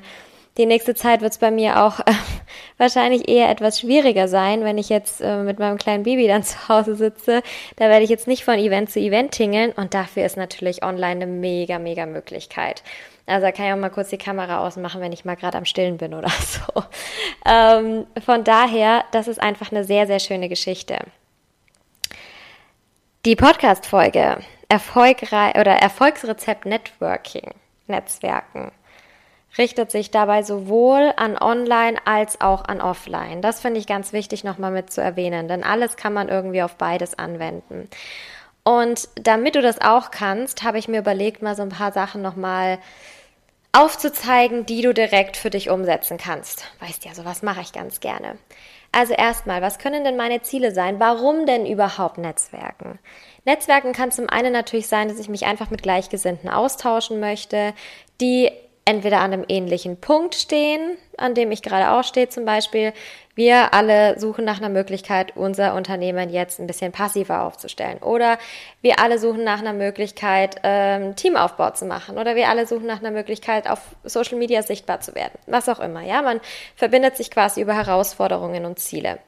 die 0.58 0.66
nächste 0.66 0.96
Zeit 0.96 1.22
wird 1.22 1.34
es 1.34 1.38
bei 1.38 1.52
mir 1.52 1.84
auch 1.84 2.00
äh, 2.00 2.14
wahrscheinlich 2.78 3.30
eher 3.30 3.50
etwas 3.50 3.80
schwieriger 3.80 4.28
sein, 4.28 4.64
wenn 4.64 4.78
ich 4.78 4.90
jetzt 4.90 5.22
äh, 5.22 5.44
mit 5.44 5.60
meinem 5.60 5.78
kleinen 5.78 6.04
Baby 6.04 6.28
dann 6.28 6.44
zu 6.44 6.68
Hause 6.68 6.96
sitze. 6.96 7.44
Da 7.76 7.90
werde 7.90 8.04
ich 8.04 8.10
jetzt 8.10 8.28
nicht 8.28 8.44
von 8.44 8.58
Event 8.58 8.90
zu 8.90 9.00
Event 9.00 9.32
tingeln 9.32 9.72
und 9.72 9.94
dafür 9.94 10.26
ist 10.26 10.38
natürlich 10.38 10.84
online 10.84 11.24
eine 11.24 11.28
mega, 11.28 11.80
mega 11.80 12.06
Möglichkeit. 12.06 12.82
Also 13.28 13.46
da 13.46 13.52
kann 13.52 13.66
ich 13.66 13.74
auch 13.74 13.78
mal 13.78 13.90
kurz 13.90 14.10
die 14.10 14.18
Kamera 14.18 14.66
ausmachen, 14.66 15.02
wenn 15.02 15.12
ich 15.12 15.26
mal 15.26 15.36
gerade 15.36 15.58
am 15.58 15.66
Stillen 15.66 15.98
bin 15.98 16.14
oder 16.14 16.30
so. 16.40 16.84
Ähm, 17.46 18.08
von 18.26 18.44
daher, 18.44 19.04
das 19.12 19.28
ist 19.28 19.42
einfach 19.42 19.72
eine 19.72 19.84
sehr, 19.84 20.08
sehr 20.08 20.20
schöne 20.20 20.48
Geschichte. 20.50 21.00
Die 23.26 23.36
Podcast-Folge 23.36 24.38
oder 24.72 25.74
Erfolgsrezept 25.74 26.66
Networking, 26.66 27.52
Netzwerken, 27.88 28.72
richtet 29.58 29.92
sich 29.92 30.12
dabei 30.12 30.44
sowohl 30.44 31.12
an 31.18 31.38
Online 31.38 31.98
als 32.06 32.40
auch 32.40 32.64
an 32.64 32.80
Offline. 32.80 33.42
Das 33.42 33.60
finde 33.60 33.82
ich 33.82 33.88
ganz 33.88 34.14
wichtig 34.14 34.46
nochmal 34.46 34.72
mit 34.72 34.92
zu 34.92 35.02
erwähnen, 35.02 35.50
denn 35.50 35.66
alles 35.66 35.98
kann 35.98 36.14
man 36.14 36.30
irgendwie 36.30 36.62
auf 36.62 36.76
beides 36.76 37.20
anwenden. 37.20 37.90
Und 38.64 39.10
damit 39.16 39.56
du 39.56 39.62
das 39.62 39.82
auch 39.82 40.12
kannst, 40.12 40.64
habe 40.64 40.78
ich 40.78 40.88
mir 40.88 41.00
überlegt, 41.00 41.42
mal 41.42 41.56
so 41.56 41.64
ein 41.64 41.70
paar 41.70 41.92
Sachen 41.92 42.22
nochmal 42.22 42.80
aufzuzeigen, 43.72 44.66
die 44.66 44.82
du 44.82 44.94
direkt 44.94 45.38
für 45.38 45.50
dich 45.50 45.70
umsetzen 45.70 46.18
kannst. 46.18 46.66
Weißt 46.80 47.06
ja, 47.06 47.14
sowas 47.14 47.44
mache 47.44 47.62
ich 47.62 47.74
ganz 47.74 48.00
gerne. 48.00 48.38
Also 48.92 49.14
erstmal, 49.14 49.62
was 49.62 49.80
können 49.80 50.04
denn 50.04 50.18
meine 50.18 50.42
Ziele 50.42 50.74
sein? 50.74 51.00
Warum 51.00 51.46
denn 51.46 51.66
überhaupt 51.66 52.18
Netzwerken? 52.18 53.00
Netzwerken 53.46 53.94
kann 53.94 54.12
zum 54.12 54.30
einen 54.30 54.54
natürlich 54.54 54.88
sein, 54.88 55.10
dass 55.10 55.20
ich 55.20 55.30
mich 55.30 55.46
einfach 55.46 55.70
mit 55.70 55.84
Gleichgesinnten 55.84 56.50
austauschen 56.50 57.20
möchte, 57.20 57.74
die 58.22 58.52
entweder 58.88 59.20
an 59.20 59.34
einem 59.34 59.46
ähnlichen 59.50 60.00
Punkt 60.00 60.34
stehen, 60.34 60.98
an 61.18 61.34
dem 61.34 61.52
ich 61.52 61.62
gerade 61.62 61.92
auch 61.92 62.06
stehe 62.06 62.30
zum 62.30 62.46
Beispiel. 62.46 62.94
Wir 63.36 63.74
alle 63.74 64.18
suchen 64.18 64.46
nach 64.46 64.58
einer 64.58 64.70
Möglichkeit, 64.70 65.36
unser 65.36 65.76
Unternehmen 65.76 66.30
jetzt 66.30 66.60
ein 66.60 66.68
bisschen 66.68 66.94
passiver 66.94 67.44
aufzustellen. 67.44 67.98
Oder 68.00 68.40
wir 68.82 69.00
alle 69.00 69.20
suchen 69.20 69.44
nach 69.44 69.60
einer 69.60 69.74
Möglichkeit, 69.74 70.56
ähm, 70.64 71.18
Teamaufbau 71.18 71.72
zu 71.72 71.86
machen. 71.86 72.18
Oder 72.18 72.36
wir 72.36 72.48
alle 72.48 72.66
suchen 72.66 72.88
nach 72.88 73.00
einer 73.00 73.12
Möglichkeit, 73.12 73.70
auf 73.70 73.80
Social 74.06 74.38
Media 74.38 74.64
sichtbar 74.64 75.02
zu 75.02 75.14
werden. 75.16 75.38
Was 75.48 75.68
auch 75.68 75.82
immer. 75.82 76.02
Ja, 76.02 76.22
man 76.22 76.40
verbindet 76.76 77.18
sich 77.18 77.30
quasi 77.30 77.62
über 77.62 77.76
Herausforderungen 77.76 78.66
und 78.66 78.80
Ziele. 78.80 79.20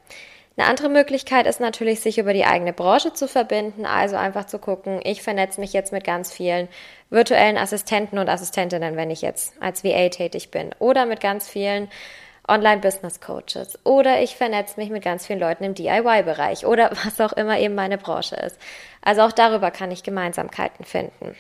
Eine 0.60 0.68
andere 0.68 0.90
Möglichkeit 0.90 1.48
ist 1.48 1.62
natürlich, 1.62 2.02
sich 2.02 2.18
über 2.18 2.34
die 2.34 2.44
eigene 2.44 2.74
Branche 2.74 3.14
zu 3.14 3.30
verbinden, 3.30 3.86
also 3.86 4.18
einfach 4.18 4.44
zu 4.44 4.60
gucken, 4.60 5.00
ich 5.06 5.22
vernetze 5.24 5.62
mich 5.62 5.72
jetzt 5.72 5.94
mit 5.94 6.04
ganz 6.04 6.34
vielen 6.34 6.68
virtuellen 7.10 7.58
Assistenten 7.58 8.20
und 8.20 8.28
Assistentinnen, 8.28 8.98
wenn 8.98 9.10
ich 9.10 9.22
jetzt 9.22 9.54
als 9.62 9.86
VA 9.86 10.10
tätig 10.10 10.52
bin, 10.52 10.72
oder 10.80 11.06
mit 11.06 11.22
ganz 11.22 11.48
vielen 11.48 11.88
Online-Business-Coaches, 12.46 13.80
oder 13.86 14.22
ich 14.22 14.36
vernetze 14.36 14.78
mich 14.78 14.90
mit 14.90 15.02
ganz 15.02 15.26
vielen 15.26 15.40
Leuten 15.40 15.64
im 15.64 15.76
DIY-Bereich 15.76 16.66
oder 16.66 16.92
was 17.06 17.22
auch 17.22 17.32
immer 17.32 17.58
eben 17.58 17.76
meine 17.76 17.98
Branche 17.98 18.36
ist. 18.36 18.58
Also 19.02 19.22
auch 19.22 19.32
darüber 19.32 19.72
kann 19.72 19.92
ich 19.92 20.04
Gemeinsamkeiten 20.04 20.84
finden. 20.84 21.38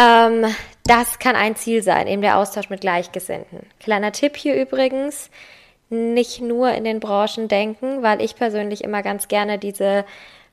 Ähm, 0.00 0.46
das 0.86 1.18
kann 1.18 1.36
ein 1.36 1.54
Ziel 1.54 1.82
sein, 1.82 2.06
eben 2.06 2.22
der 2.22 2.38
Austausch 2.38 2.70
mit 2.70 2.80
Gleichgesinnten. 2.80 3.66
Kleiner 3.78 4.12
Tipp 4.12 4.38
hier 4.38 4.54
übrigens, 4.54 5.28
nicht 5.94 6.40
nur 6.40 6.72
in 6.72 6.84
den 6.84 7.00
Branchen 7.00 7.48
denken, 7.48 8.02
weil 8.02 8.20
ich 8.20 8.36
persönlich 8.36 8.84
immer 8.84 9.02
ganz 9.02 9.28
gerne 9.28 9.58
diese 9.58 10.04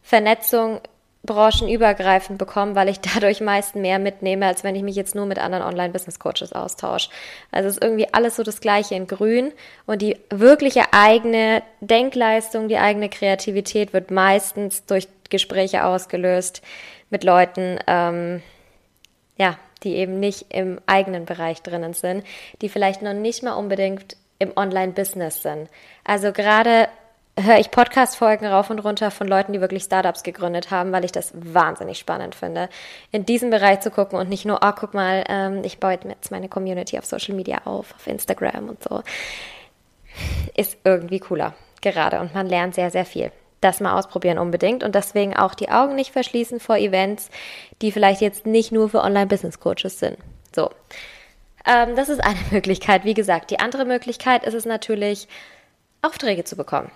Vernetzung 0.02 0.82
branchenübergreifend 1.24 2.38
bekomme, 2.38 2.76
weil 2.76 2.90
ich 2.90 3.00
dadurch 3.14 3.42
meist 3.42 3.76
mehr 3.76 4.00
mitnehme, 4.00 4.46
als 4.46 4.64
wenn 4.64 4.76
ich 4.76 4.84
mich 4.84 4.96
jetzt 4.96 5.16
nur 5.16 5.26
mit 5.26 5.40
anderen 5.40 5.64
Online-Business-Coaches 5.64 6.54
austausche. 6.54 7.10
Also 7.52 7.70
es 7.70 7.76
ist 7.76 7.84
irgendwie 7.84 8.12
alles 8.14 8.36
so 8.36 8.44
das 8.44 8.62
Gleiche 8.62 8.96
in 8.96 9.08
Grün 9.08 9.52
und 9.86 10.02
die 10.02 10.18
wirkliche 10.30 10.94
eigene 10.94 11.64
Denkleistung, 11.80 12.68
die 12.68 12.78
eigene 12.78 13.10
Kreativität 13.10 13.94
wird 13.94 14.12
meistens 14.12 14.86
durch 14.86 15.08
Gespräche 15.30 15.86
ausgelöst 15.86 16.62
mit 17.10 17.24
Leuten, 17.24 17.80
ähm, 17.88 18.42
ja, 19.38 19.58
die 19.84 19.96
eben 19.96 20.20
nicht 20.20 20.48
im 20.50 20.80
eigenen 20.86 21.26
Bereich 21.26 21.62
drinnen 21.62 21.94
sind, 21.94 22.24
die 22.62 22.70
vielleicht 22.70 23.02
noch 23.02 23.14
nicht 23.14 23.42
mal 23.42 23.54
unbedingt 23.54 24.16
im 24.42 24.52
Online-Business 24.56 25.44
sind. 25.44 25.70
Also 26.04 26.32
gerade 26.32 26.90
höre 27.40 27.60
ich 27.60 27.72
Podcast-Folgen 27.72 28.46
rauf 28.46 28.70
und 28.70 28.80
runter 28.80 29.12
von 29.12 29.28
Leuten, 29.28 29.54
die 29.54 29.62
wirklich 29.62 29.84
Startups 29.84 30.24
gegründet 30.24 30.72
haben, 30.72 30.92
weil 30.92 31.06
ich 31.06 31.12
das 31.12 31.32
wahnsinnig 31.34 32.00
spannend 32.00 32.36
finde, 32.36 32.68
in 33.12 33.26
diesem 33.26 33.52
Bereich 33.52 33.80
zu 33.82 33.92
gucken 33.92 34.20
und 34.20 34.30
nicht 34.30 34.46
nur, 34.46 34.60
oh, 34.64 34.72
guck 34.76 34.94
mal, 34.94 35.24
ähm, 35.30 35.64
ich 35.64 35.80
baue 35.80 35.98
jetzt 36.04 36.32
meine 36.32 36.50
Community 36.50 36.98
auf 36.98 37.06
Social 37.06 37.36
Media 37.36 37.62
auf, 37.66 37.94
auf 37.96 38.08
Instagram 38.08 38.70
und 38.70 38.84
so. 38.84 39.02
Ist 40.58 40.78
irgendwie 40.84 41.20
cooler, 41.20 41.54
gerade. 41.82 42.20
Und 42.20 42.34
man 42.34 42.48
lernt 42.48 42.76
sehr, 42.76 42.92
sehr 42.92 43.06
viel. 43.06 43.32
Das 43.62 43.80
mal 43.80 43.98
ausprobieren 43.98 44.40
unbedingt 44.40 44.84
und 44.84 44.96
deswegen 44.96 45.38
auch 45.38 45.54
die 45.54 45.70
Augen 45.70 45.94
nicht 45.94 46.12
verschließen 46.12 46.60
vor 46.60 46.78
Events, 46.78 47.30
die 47.82 47.92
vielleicht 47.92 48.22
jetzt 48.22 48.48
nicht 48.48 48.72
nur 48.72 48.90
für 48.90 49.02
Online-Business-Coaches 49.02 50.00
sind. 50.00 50.18
So. 50.54 50.72
Ähm, 51.66 51.96
das 51.96 52.10
ist 52.10 52.24
eine 52.24 52.40
Möglichkeit. 52.52 53.06
Wie 53.06 53.14
gesagt, 53.14 53.52
die 53.52 53.60
andere 53.60 53.86
Möglichkeit 53.86 54.44
ist 54.44 54.54
es 54.54 54.66
natürlich, 54.66 55.28
Aufträge 56.02 56.44
zu 56.44 56.56
bekommen. 56.56 56.92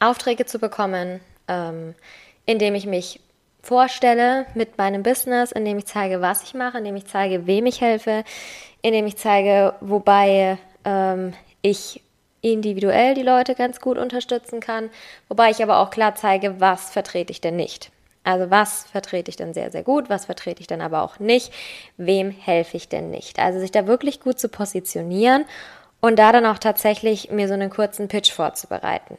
Aufträge 0.00 0.46
zu 0.46 0.58
bekommen, 0.58 1.20
ähm, 1.48 1.94
indem 2.46 2.74
ich 2.74 2.86
mich 2.86 3.20
vorstelle 3.62 4.46
mit 4.54 4.78
meinem 4.78 5.02
Business, 5.02 5.52
indem 5.52 5.78
ich 5.78 5.86
zeige, 5.86 6.20
was 6.20 6.42
ich 6.42 6.54
mache, 6.54 6.78
indem 6.78 6.96
ich 6.96 7.06
zeige, 7.06 7.46
wem 7.46 7.66
ich 7.66 7.80
helfe, 7.80 8.24
indem 8.82 9.06
ich 9.06 9.16
zeige, 9.16 9.74
wobei 9.80 10.58
ähm, 10.84 11.34
ich 11.60 12.00
individuell 12.40 13.14
die 13.14 13.22
Leute 13.22 13.54
ganz 13.54 13.80
gut 13.80 13.98
unterstützen 13.98 14.60
kann, 14.60 14.90
wobei 15.28 15.50
ich 15.50 15.62
aber 15.62 15.78
auch 15.78 15.90
klar 15.90 16.14
zeige, 16.14 16.60
was 16.60 16.90
vertrete 16.90 17.32
ich 17.32 17.40
denn 17.40 17.56
nicht. 17.56 17.90
Also 18.28 18.50
was 18.50 18.84
vertrete 18.92 19.30
ich 19.30 19.36
denn 19.36 19.54
sehr, 19.54 19.70
sehr 19.70 19.82
gut, 19.82 20.10
was 20.10 20.26
vertrete 20.26 20.60
ich 20.60 20.66
denn 20.66 20.82
aber 20.82 21.00
auch 21.00 21.18
nicht, 21.18 21.50
wem 21.96 22.30
helfe 22.30 22.76
ich 22.76 22.86
denn 22.86 23.08
nicht. 23.08 23.38
Also 23.38 23.58
sich 23.58 23.70
da 23.70 23.86
wirklich 23.86 24.20
gut 24.20 24.38
zu 24.38 24.50
positionieren 24.50 25.46
und 26.02 26.18
da 26.18 26.30
dann 26.30 26.44
auch 26.44 26.58
tatsächlich 26.58 27.30
mir 27.30 27.48
so 27.48 27.54
einen 27.54 27.70
kurzen 27.70 28.06
Pitch 28.06 28.30
vorzubereiten. 28.30 29.16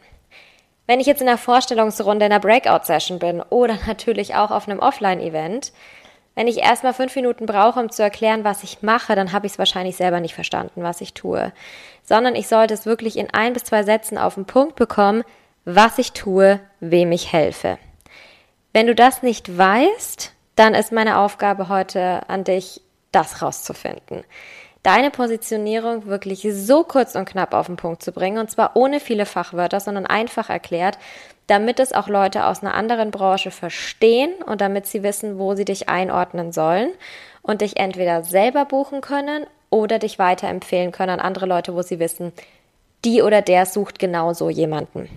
Wenn 0.85 0.99
ich 0.99 1.07
jetzt 1.07 1.23
in 1.23 1.27
einer 1.27 1.39
Vorstellungsrunde, 1.39 2.27
in 2.27 2.31
einer 2.31 2.39
Breakout-Session 2.39 3.17
bin 3.17 3.41
oder 3.41 3.79
natürlich 3.87 4.35
auch 4.35 4.51
auf 4.51 4.69
einem 4.69 4.77
Offline-Event, 4.77 5.73
wenn 6.35 6.47
ich 6.47 6.59
erstmal 6.59 6.93
fünf 6.93 7.15
Minuten 7.15 7.47
brauche, 7.47 7.79
um 7.79 7.89
zu 7.89 8.03
erklären, 8.03 8.43
was 8.43 8.61
ich 8.61 8.83
mache, 8.83 9.15
dann 9.15 9.31
habe 9.31 9.47
ich 9.47 9.53
es 9.53 9.59
wahrscheinlich 9.59 9.95
selber 9.95 10.19
nicht 10.19 10.35
verstanden, 10.35 10.83
was 10.83 11.01
ich 11.01 11.15
tue. 11.15 11.51
Sondern 12.03 12.35
ich 12.35 12.47
sollte 12.47 12.75
es 12.75 12.85
wirklich 12.85 13.17
in 13.17 13.33
ein 13.33 13.53
bis 13.53 13.63
zwei 13.63 13.81
Sätzen 13.81 14.19
auf 14.19 14.35
den 14.35 14.45
Punkt 14.45 14.75
bekommen, 14.75 15.23
was 15.65 15.97
ich 15.97 16.11
tue, 16.11 16.59
wem 16.79 17.11
ich 17.11 17.33
helfe. 17.33 17.79
Wenn 18.71 18.87
du 18.87 18.93
das 18.93 19.23
nicht 19.23 19.57
weißt, 19.57 20.33
dann 20.55 20.75
ist 20.75 20.91
meine 20.91 21.17
Aufgabe 21.17 21.69
heute 21.69 22.21
an 22.29 22.43
dich, 22.43 22.81
das 23.11 23.41
rauszufinden. 23.41 24.23
Deine 24.83 25.09
Positionierung 25.09 26.05
wirklich 26.05 26.47
so 26.51 26.83
kurz 26.83 27.15
und 27.15 27.27
knapp 27.27 27.53
auf 27.53 27.65
den 27.65 27.75
Punkt 27.75 28.03
zu 28.03 28.11
bringen, 28.11 28.37
und 28.37 28.51
zwar 28.51 28.75
ohne 28.75 28.99
viele 28.99 29.25
Fachwörter, 29.25 29.79
sondern 29.79 30.05
einfach 30.05 30.49
erklärt, 30.49 30.97
damit 31.47 31.79
es 31.79 31.93
auch 31.93 32.07
Leute 32.07 32.45
aus 32.45 32.61
einer 32.61 32.75
anderen 32.75 33.09
Branche 33.09 33.49
verstehen 33.49 34.31
und 34.45 34.61
damit 34.61 34.85
sie 34.85 35.01
wissen, 35.01 35.39
wo 35.39 35.55
sie 35.55 35.65
dich 35.65 35.89
einordnen 35.89 36.51
sollen 36.51 36.91
und 37.41 37.61
dich 37.61 37.77
entweder 37.77 38.23
selber 38.23 38.65
buchen 38.65 39.01
können 39.01 39.47
oder 39.71 39.97
dich 39.97 40.19
weiterempfehlen 40.19 40.91
können 40.91 41.11
an 41.11 41.19
andere 41.19 41.47
Leute, 41.47 41.73
wo 41.73 41.81
sie 41.81 41.99
wissen, 41.99 42.31
die 43.03 43.23
oder 43.23 43.41
der 43.41 43.65
sucht 43.65 43.97
genauso 43.97 44.49
jemanden. 44.49 45.09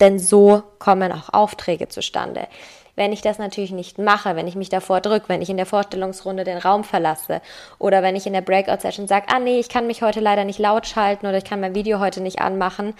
Denn 0.00 0.18
so 0.18 0.62
kommen 0.78 1.12
auch 1.12 1.32
Aufträge 1.32 1.88
zustande. 1.88 2.48
Wenn 2.96 3.12
ich 3.12 3.22
das 3.22 3.38
natürlich 3.38 3.72
nicht 3.72 3.98
mache, 3.98 4.36
wenn 4.36 4.46
ich 4.46 4.54
mich 4.54 4.68
davor 4.68 5.00
drücke, 5.00 5.28
wenn 5.28 5.42
ich 5.42 5.50
in 5.50 5.56
der 5.56 5.66
Vorstellungsrunde 5.66 6.44
den 6.44 6.58
Raum 6.58 6.84
verlasse 6.84 7.40
oder 7.78 8.02
wenn 8.02 8.14
ich 8.14 8.26
in 8.26 8.32
der 8.32 8.40
Breakout-Session 8.40 9.08
sage, 9.08 9.26
ah 9.28 9.40
nee, 9.40 9.58
ich 9.58 9.68
kann 9.68 9.88
mich 9.88 10.02
heute 10.02 10.20
leider 10.20 10.44
nicht 10.44 10.60
laut 10.60 10.86
schalten 10.86 11.26
oder 11.26 11.38
ich 11.38 11.44
kann 11.44 11.60
mein 11.60 11.74
Video 11.74 11.98
heute 11.98 12.20
nicht 12.20 12.40
anmachen, 12.40 12.94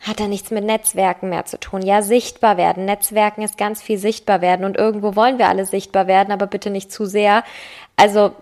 hat 0.00 0.20
da 0.20 0.26
nichts 0.26 0.50
mit 0.50 0.64
Netzwerken 0.64 1.28
mehr 1.28 1.44
zu 1.44 1.60
tun. 1.60 1.82
Ja, 1.82 2.02
sichtbar 2.02 2.56
werden. 2.56 2.86
Netzwerken 2.86 3.42
ist 3.42 3.58
ganz 3.58 3.82
viel 3.82 3.98
sichtbar 3.98 4.40
werden 4.40 4.64
und 4.64 4.76
irgendwo 4.76 5.16
wollen 5.16 5.38
wir 5.38 5.48
alle 5.48 5.66
sichtbar 5.66 6.06
werden, 6.06 6.32
aber 6.32 6.46
bitte 6.46 6.70
nicht 6.70 6.90
zu 6.90 7.04
sehr. 7.04 7.44
Also 7.96 8.32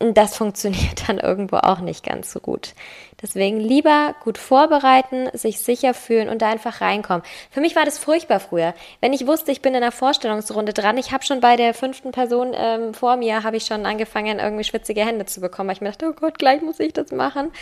das 0.00 0.36
funktioniert 0.36 1.08
dann 1.08 1.18
irgendwo 1.18 1.56
auch 1.56 1.80
nicht 1.80 2.04
ganz 2.04 2.32
so 2.32 2.40
gut. 2.40 2.74
Deswegen 3.20 3.60
lieber 3.60 4.14
gut 4.24 4.38
vorbereiten, 4.38 5.28
sich 5.34 5.60
sicher 5.60 5.92
fühlen 5.92 6.30
und 6.30 6.40
da 6.40 6.48
einfach 6.48 6.80
reinkommen. 6.80 7.22
Für 7.50 7.60
mich 7.60 7.76
war 7.76 7.84
das 7.84 7.98
furchtbar 7.98 8.40
früher. 8.40 8.74
Wenn 9.02 9.12
ich 9.12 9.26
wusste, 9.26 9.52
ich 9.52 9.60
bin 9.60 9.74
in 9.74 9.82
einer 9.82 9.92
Vorstellungsrunde 9.92 10.72
dran, 10.72 10.96
ich 10.96 11.12
habe 11.12 11.22
schon 11.22 11.40
bei 11.40 11.56
der 11.56 11.74
fünften 11.74 12.12
Person 12.12 12.52
ähm, 12.54 12.94
vor 12.94 13.16
mir, 13.16 13.42
habe 13.42 13.58
ich 13.58 13.66
schon 13.66 13.84
angefangen, 13.84 14.38
irgendwie 14.38 14.64
schwitzige 14.64 15.04
Hände 15.04 15.26
zu 15.26 15.42
bekommen, 15.42 15.68
weil 15.68 15.76
ich 15.76 15.82
mir 15.82 15.90
dachte, 15.90 16.08
oh 16.08 16.18
Gott, 16.18 16.38
gleich 16.38 16.62
muss 16.62 16.80
ich 16.80 16.94
das 16.94 17.12
machen. 17.12 17.52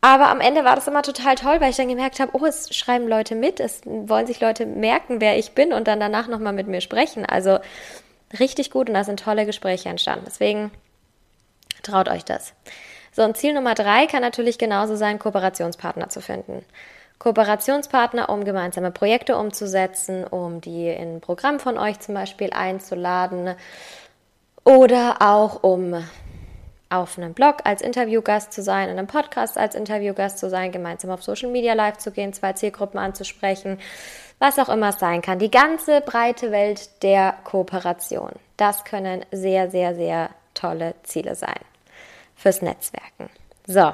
Aber 0.00 0.28
am 0.28 0.40
Ende 0.40 0.64
war 0.64 0.76
das 0.76 0.86
immer 0.86 1.02
total 1.02 1.34
toll, 1.34 1.60
weil 1.60 1.70
ich 1.70 1.76
dann 1.76 1.88
gemerkt 1.88 2.20
habe, 2.20 2.30
oh, 2.34 2.46
es 2.46 2.72
schreiben 2.72 3.08
Leute 3.08 3.34
mit, 3.34 3.58
es 3.58 3.80
wollen 3.84 4.28
sich 4.28 4.40
Leute 4.40 4.64
merken, 4.64 5.20
wer 5.20 5.36
ich 5.36 5.52
bin 5.52 5.72
und 5.72 5.88
dann 5.88 5.98
danach 5.98 6.28
nochmal 6.28 6.52
mit 6.52 6.68
mir 6.68 6.80
sprechen. 6.80 7.26
Also 7.26 7.58
richtig 8.38 8.70
gut 8.70 8.88
und 8.88 8.94
da 8.94 9.02
sind 9.02 9.18
tolle 9.18 9.44
Gespräche 9.44 9.88
entstanden. 9.88 10.24
Deswegen 10.24 10.70
Traut 11.82 12.08
euch 12.08 12.24
das. 12.24 12.54
So, 13.12 13.22
und 13.24 13.36
Ziel 13.36 13.54
Nummer 13.54 13.74
drei 13.74 14.06
kann 14.06 14.22
natürlich 14.22 14.58
genauso 14.58 14.96
sein, 14.96 15.18
Kooperationspartner 15.18 16.08
zu 16.08 16.20
finden. 16.20 16.64
Kooperationspartner, 17.18 18.28
um 18.28 18.44
gemeinsame 18.44 18.90
Projekte 18.90 19.36
umzusetzen, 19.36 20.24
um 20.24 20.60
die 20.60 20.88
in 20.88 21.16
ein 21.16 21.20
Programm 21.20 21.58
von 21.58 21.78
euch 21.78 21.98
zum 21.98 22.14
Beispiel 22.14 22.50
einzuladen 22.52 23.56
oder 24.64 25.16
auch 25.20 25.62
um 25.62 26.04
auf 26.90 27.18
einem 27.18 27.34
Blog 27.34 27.56
als 27.64 27.82
Interviewgast 27.82 28.52
zu 28.52 28.62
sein, 28.62 28.88
in 28.88 28.98
einem 28.98 29.08
Podcast 29.08 29.58
als 29.58 29.74
Interviewgast 29.74 30.38
zu 30.38 30.48
sein, 30.48 30.72
gemeinsam 30.72 31.10
auf 31.10 31.22
Social 31.22 31.50
Media 31.50 31.74
live 31.74 31.98
zu 31.98 32.12
gehen, 32.12 32.32
zwei 32.32 32.54
Zielgruppen 32.54 32.98
anzusprechen, 32.98 33.78
was 34.38 34.58
auch 34.58 34.68
immer 34.68 34.90
es 34.90 34.98
sein 34.98 35.20
kann. 35.20 35.38
Die 35.38 35.50
ganze 35.50 36.00
breite 36.00 36.50
Welt 36.50 37.02
der 37.02 37.34
Kooperation. 37.44 38.30
Das 38.56 38.84
können 38.84 39.24
sehr, 39.32 39.70
sehr, 39.70 39.94
sehr 39.94 40.30
tolle 40.58 40.94
Ziele 41.02 41.34
sein 41.34 41.60
fürs 42.34 42.62
Netzwerken. 42.62 43.30
So, 43.66 43.92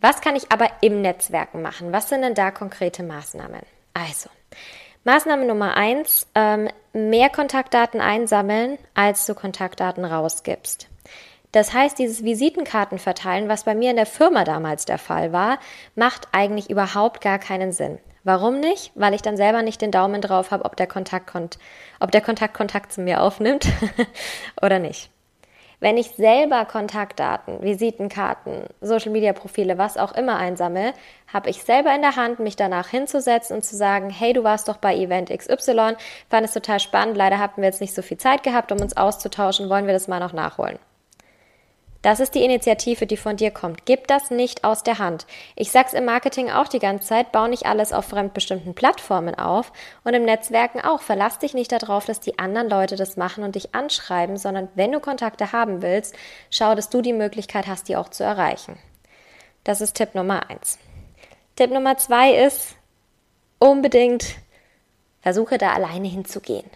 was 0.00 0.20
kann 0.20 0.36
ich 0.36 0.50
aber 0.50 0.68
im 0.80 1.00
Netzwerken 1.02 1.62
machen? 1.62 1.92
Was 1.92 2.08
sind 2.08 2.22
denn 2.22 2.34
da 2.34 2.50
konkrete 2.50 3.02
Maßnahmen? 3.02 3.60
Also, 3.94 4.30
Maßnahme 5.04 5.44
Nummer 5.44 5.76
eins, 5.76 6.26
ähm, 6.34 6.68
mehr 6.92 7.28
Kontaktdaten 7.28 8.00
einsammeln, 8.00 8.78
als 8.94 9.26
du 9.26 9.34
Kontaktdaten 9.34 10.04
rausgibst. 10.04 10.88
Das 11.52 11.74
heißt, 11.74 11.98
dieses 11.98 12.24
Visitenkarten 12.24 12.98
verteilen, 12.98 13.48
was 13.48 13.64
bei 13.64 13.74
mir 13.74 13.90
in 13.90 13.96
der 13.96 14.06
Firma 14.06 14.44
damals 14.44 14.86
der 14.86 14.98
Fall 14.98 15.32
war, 15.32 15.58
macht 15.94 16.28
eigentlich 16.32 16.70
überhaupt 16.70 17.20
gar 17.20 17.38
keinen 17.38 17.72
Sinn. 17.72 17.98
Warum 18.24 18.60
nicht? 18.60 18.92
Weil 18.94 19.14
ich 19.14 19.22
dann 19.22 19.36
selber 19.36 19.62
nicht 19.62 19.82
den 19.82 19.90
Daumen 19.90 20.20
drauf 20.20 20.50
habe, 20.50 20.64
ob 20.64 20.72
ob 20.72 22.10
der 22.10 22.20
Kontakt 22.20 22.54
Kontakt 22.54 22.92
zu 22.92 23.00
mir 23.00 23.20
aufnimmt 23.20 23.68
oder 24.62 24.78
nicht. 24.78 25.10
Wenn 25.82 25.96
ich 25.96 26.10
selber 26.10 26.64
Kontaktdaten, 26.64 27.60
Visitenkarten, 27.60 28.66
Social-Media-Profile, 28.82 29.78
was 29.78 29.96
auch 29.96 30.12
immer 30.12 30.36
einsammle, 30.36 30.94
habe 31.26 31.50
ich 31.50 31.64
selber 31.64 31.92
in 31.92 32.02
der 32.02 32.14
Hand, 32.14 32.38
mich 32.38 32.54
danach 32.54 32.86
hinzusetzen 32.86 33.56
und 33.56 33.64
zu 33.64 33.74
sagen, 33.74 34.08
hey, 34.08 34.32
du 34.32 34.44
warst 34.44 34.68
doch 34.68 34.76
bei 34.76 34.94
Event 34.94 35.36
XY, 35.36 35.96
fand 36.30 36.46
es 36.46 36.52
total 36.52 36.78
spannend, 36.78 37.16
leider 37.16 37.40
hatten 37.40 37.62
wir 37.62 37.68
jetzt 37.68 37.80
nicht 37.80 37.96
so 37.96 38.02
viel 38.02 38.16
Zeit 38.16 38.44
gehabt, 38.44 38.70
um 38.70 38.80
uns 38.80 38.96
auszutauschen, 38.96 39.68
wollen 39.68 39.86
wir 39.86 39.92
das 39.92 40.06
mal 40.06 40.20
noch 40.20 40.32
nachholen. 40.32 40.78
Das 42.02 42.18
ist 42.18 42.34
die 42.34 42.44
Initiative, 42.44 43.06
die 43.06 43.16
von 43.16 43.36
dir 43.36 43.52
kommt. 43.52 43.86
Gib 43.86 44.08
das 44.08 44.32
nicht 44.32 44.64
aus 44.64 44.82
der 44.82 44.98
Hand. 44.98 45.24
Ich 45.54 45.70
sag's 45.70 45.92
im 45.92 46.04
Marketing 46.04 46.50
auch 46.50 46.66
die 46.66 46.80
ganze 46.80 47.06
Zeit, 47.06 47.30
bau 47.30 47.46
nicht 47.46 47.64
alles 47.64 47.92
auf 47.92 48.06
fremdbestimmten 48.06 48.74
Plattformen 48.74 49.36
auf 49.36 49.72
und 50.02 50.12
im 50.12 50.24
Netzwerken 50.24 50.80
auch. 50.80 51.00
Verlass 51.00 51.38
dich 51.38 51.54
nicht 51.54 51.70
darauf, 51.70 52.04
dass 52.04 52.18
die 52.18 52.40
anderen 52.40 52.68
Leute 52.68 52.96
das 52.96 53.16
machen 53.16 53.44
und 53.44 53.54
dich 53.54 53.72
anschreiben, 53.72 54.36
sondern 54.36 54.68
wenn 54.74 54.90
du 54.90 54.98
Kontakte 54.98 55.52
haben 55.52 55.80
willst, 55.80 56.16
schau, 56.50 56.74
dass 56.74 56.90
du 56.90 57.02
die 57.02 57.12
Möglichkeit 57.12 57.68
hast, 57.68 57.88
die 57.88 57.94
auch 57.94 58.08
zu 58.08 58.24
erreichen. 58.24 58.78
Das 59.62 59.80
ist 59.80 59.94
Tipp 59.94 60.16
Nummer 60.16 60.50
eins. 60.50 60.78
Tipp 61.54 61.70
Nummer 61.70 61.98
zwei 61.98 62.34
ist 62.34 62.74
unbedingt 63.60 64.24
versuche 65.20 65.56
da 65.56 65.72
alleine 65.72 66.08
hinzugehen. 66.08 66.68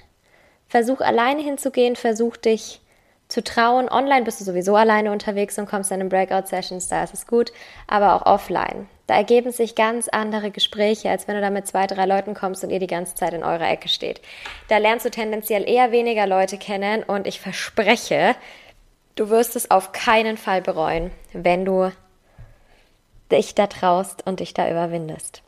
Versuch 0.69 1.01
alleine 1.01 1.43
hinzugehen, 1.43 1.97
versuch 1.97 2.37
dich 2.37 2.81
zu 3.29 3.43
trauen. 3.43 3.89
Online 3.89 4.25
bist 4.25 4.41
du 4.41 4.45
sowieso 4.45 4.77
alleine 4.77 5.11
unterwegs 5.11 5.59
und 5.59 5.67
kommst 5.67 5.91
dann 5.91 6.01
in 6.01 6.09
Breakout-Sessions, 6.09 6.89
da 6.89 7.03
ist 7.03 7.15
es 7.15 7.27
gut, 7.27 7.53
aber 7.87 8.15
auch 8.15 8.27
offline. 8.27 8.89
Da 9.07 9.15
ergeben 9.15 9.53
sich 9.53 9.75
ganz 9.75 10.09
andere 10.09 10.51
Gespräche, 10.51 11.11
als 11.11 11.29
wenn 11.29 11.37
du 11.37 11.41
da 11.41 11.51
mit 11.51 11.67
zwei, 11.67 11.87
drei 11.87 12.07
Leuten 12.07 12.35
kommst 12.35 12.65
und 12.65 12.71
ihr 12.71 12.81
die 12.81 12.89
ganze 12.89 13.15
Zeit 13.15 13.33
in 13.33 13.45
eurer 13.45 13.71
Ecke 13.71 13.89
steht. 13.89 14.21
Da 14.69 14.79
lernst 14.79 15.07
du 15.07 15.11
tendenziell 15.11 15.69
eher 15.69 15.93
weniger 15.93 16.27
Leute 16.27 16.59
kennen 16.59 17.03
und 17.05 17.27
ich 17.27 17.41
verspreche, 17.41 18.35
du 19.15 19.29
wirst 19.31 19.55
es 19.55 19.71
auf 19.71 19.93
keinen 19.93 20.37
Fall 20.37 20.61
bereuen, 20.61 21.13
wenn 21.33 21.65
du 21.65 21.93
dich 23.31 23.55
da 23.55 23.67
traust 23.67 24.27
und 24.27 24.41
dich 24.41 24.55
da 24.55 24.69
überwindest. 24.71 25.43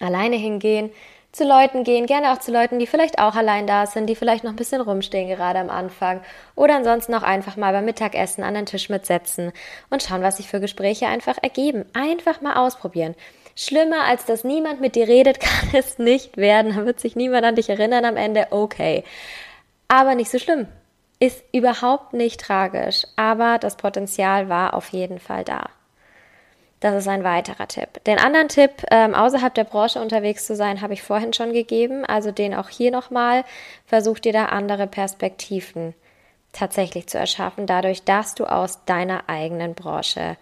Alleine 0.00 0.36
hingehen, 0.36 0.90
zu 1.32 1.44
Leuten 1.44 1.84
gehen, 1.84 2.06
gerne 2.06 2.32
auch 2.32 2.38
zu 2.38 2.52
Leuten, 2.52 2.78
die 2.78 2.86
vielleicht 2.86 3.18
auch 3.20 3.36
allein 3.36 3.66
da 3.66 3.86
sind, 3.86 4.06
die 4.06 4.16
vielleicht 4.16 4.42
noch 4.42 4.50
ein 4.50 4.56
bisschen 4.56 4.80
rumstehen 4.80 5.28
gerade 5.28 5.60
am 5.60 5.70
Anfang 5.70 6.20
oder 6.56 6.74
ansonsten 6.74 7.14
auch 7.14 7.22
einfach 7.22 7.56
mal 7.56 7.72
beim 7.72 7.84
Mittagessen 7.84 8.42
an 8.42 8.54
den 8.54 8.66
Tisch 8.66 8.88
mitsetzen 8.88 9.52
und 9.90 10.02
schauen, 10.02 10.22
was 10.22 10.38
sich 10.38 10.48
für 10.48 10.60
Gespräche 10.60 11.06
einfach 11.06 11.38
ergeben. 11.40 11.84
Einfach 11.92 12.40
mal 12.40 12.56
ausprobieren. 12.56 13.14
Schlimmer 13.54 14.04
als 14.04 14.24
dass 14.24 14.42
niemand 14.42 14.80
mit 14.80 14.96
dir 14.96 15.06
redet, 15.06 15.38
kann 15.40 15.68
es 15.72 15.98
nicht 15.98 16.36
werden. 16.36 16.74
Da 16.74 16.84
wird 16.84 16.98
sich 16.98 17.14
niemand 17.14 17.44
an 17.44 17.56
dich 17.56 17.68
erinnern 17.68 18.04
am 18.04 18.16
Ende. 18.16 18.48
Okay. 18.50 19.04
Aber 19.86 20.14
nicht 20.14 20.30
so 20.30 20.38
schlimm. 20.38 20.66
Ist 21.18 21.44
überhaupt 21.52 22.12
nicht 22.12 22.40
tragisch. 22.40 23.06
Aber 23.16 23.58
das 23.58 23.76
Potenzial 23.76 24.48
war 24.48 24.74
auf 24.74 24.88
jeden 24.88 25.18
Fall 25.18 25.44
da. 25.44 25.68
Das 26.80 26.94
ist 26.94 27.08
ein 27.08 27.24
weiterer 27.24 27.68
Tipp. 27.68 28.02
Den 28.04 28.18
anderen 28.18 28.48
Tipp, 28.48 28.70
ähm, 28.90 29.14
außerhalb 29.14 29.54
der 29.54 29.64
Branche 29.64 30.00
unterwegs 30.00 30.46
zu 30.46 30.56
sein, 30.56 30.80
habe 30.80 30.94
ich 30.94 31.02
vorhin 31.02 31.34
schon 31.34 31.52
gegeben. 31.52 32.06
Also 32.06 32.32
den 32.32 32.54
auch 32.54 32.70
hier 32.70 32.90
nochmal. 32.90 33.44
Versuch 33.84 34.18
dir 34.18 34.32
da 34.32 34.46
andere 34.46 34.86
Perspektiven 34.86 35.94
tatsächlich 36.52 37.06
zu 37.06 37.18
erschaffen, 37.18 37.66
dadurch, 37.66 38.02
dass 38.04 38.34
du 38.34 38.44
aus 38.44 38.84
deiner 38.86 39.28
eigenen 39.28 39.74
Branche 39.74 40.36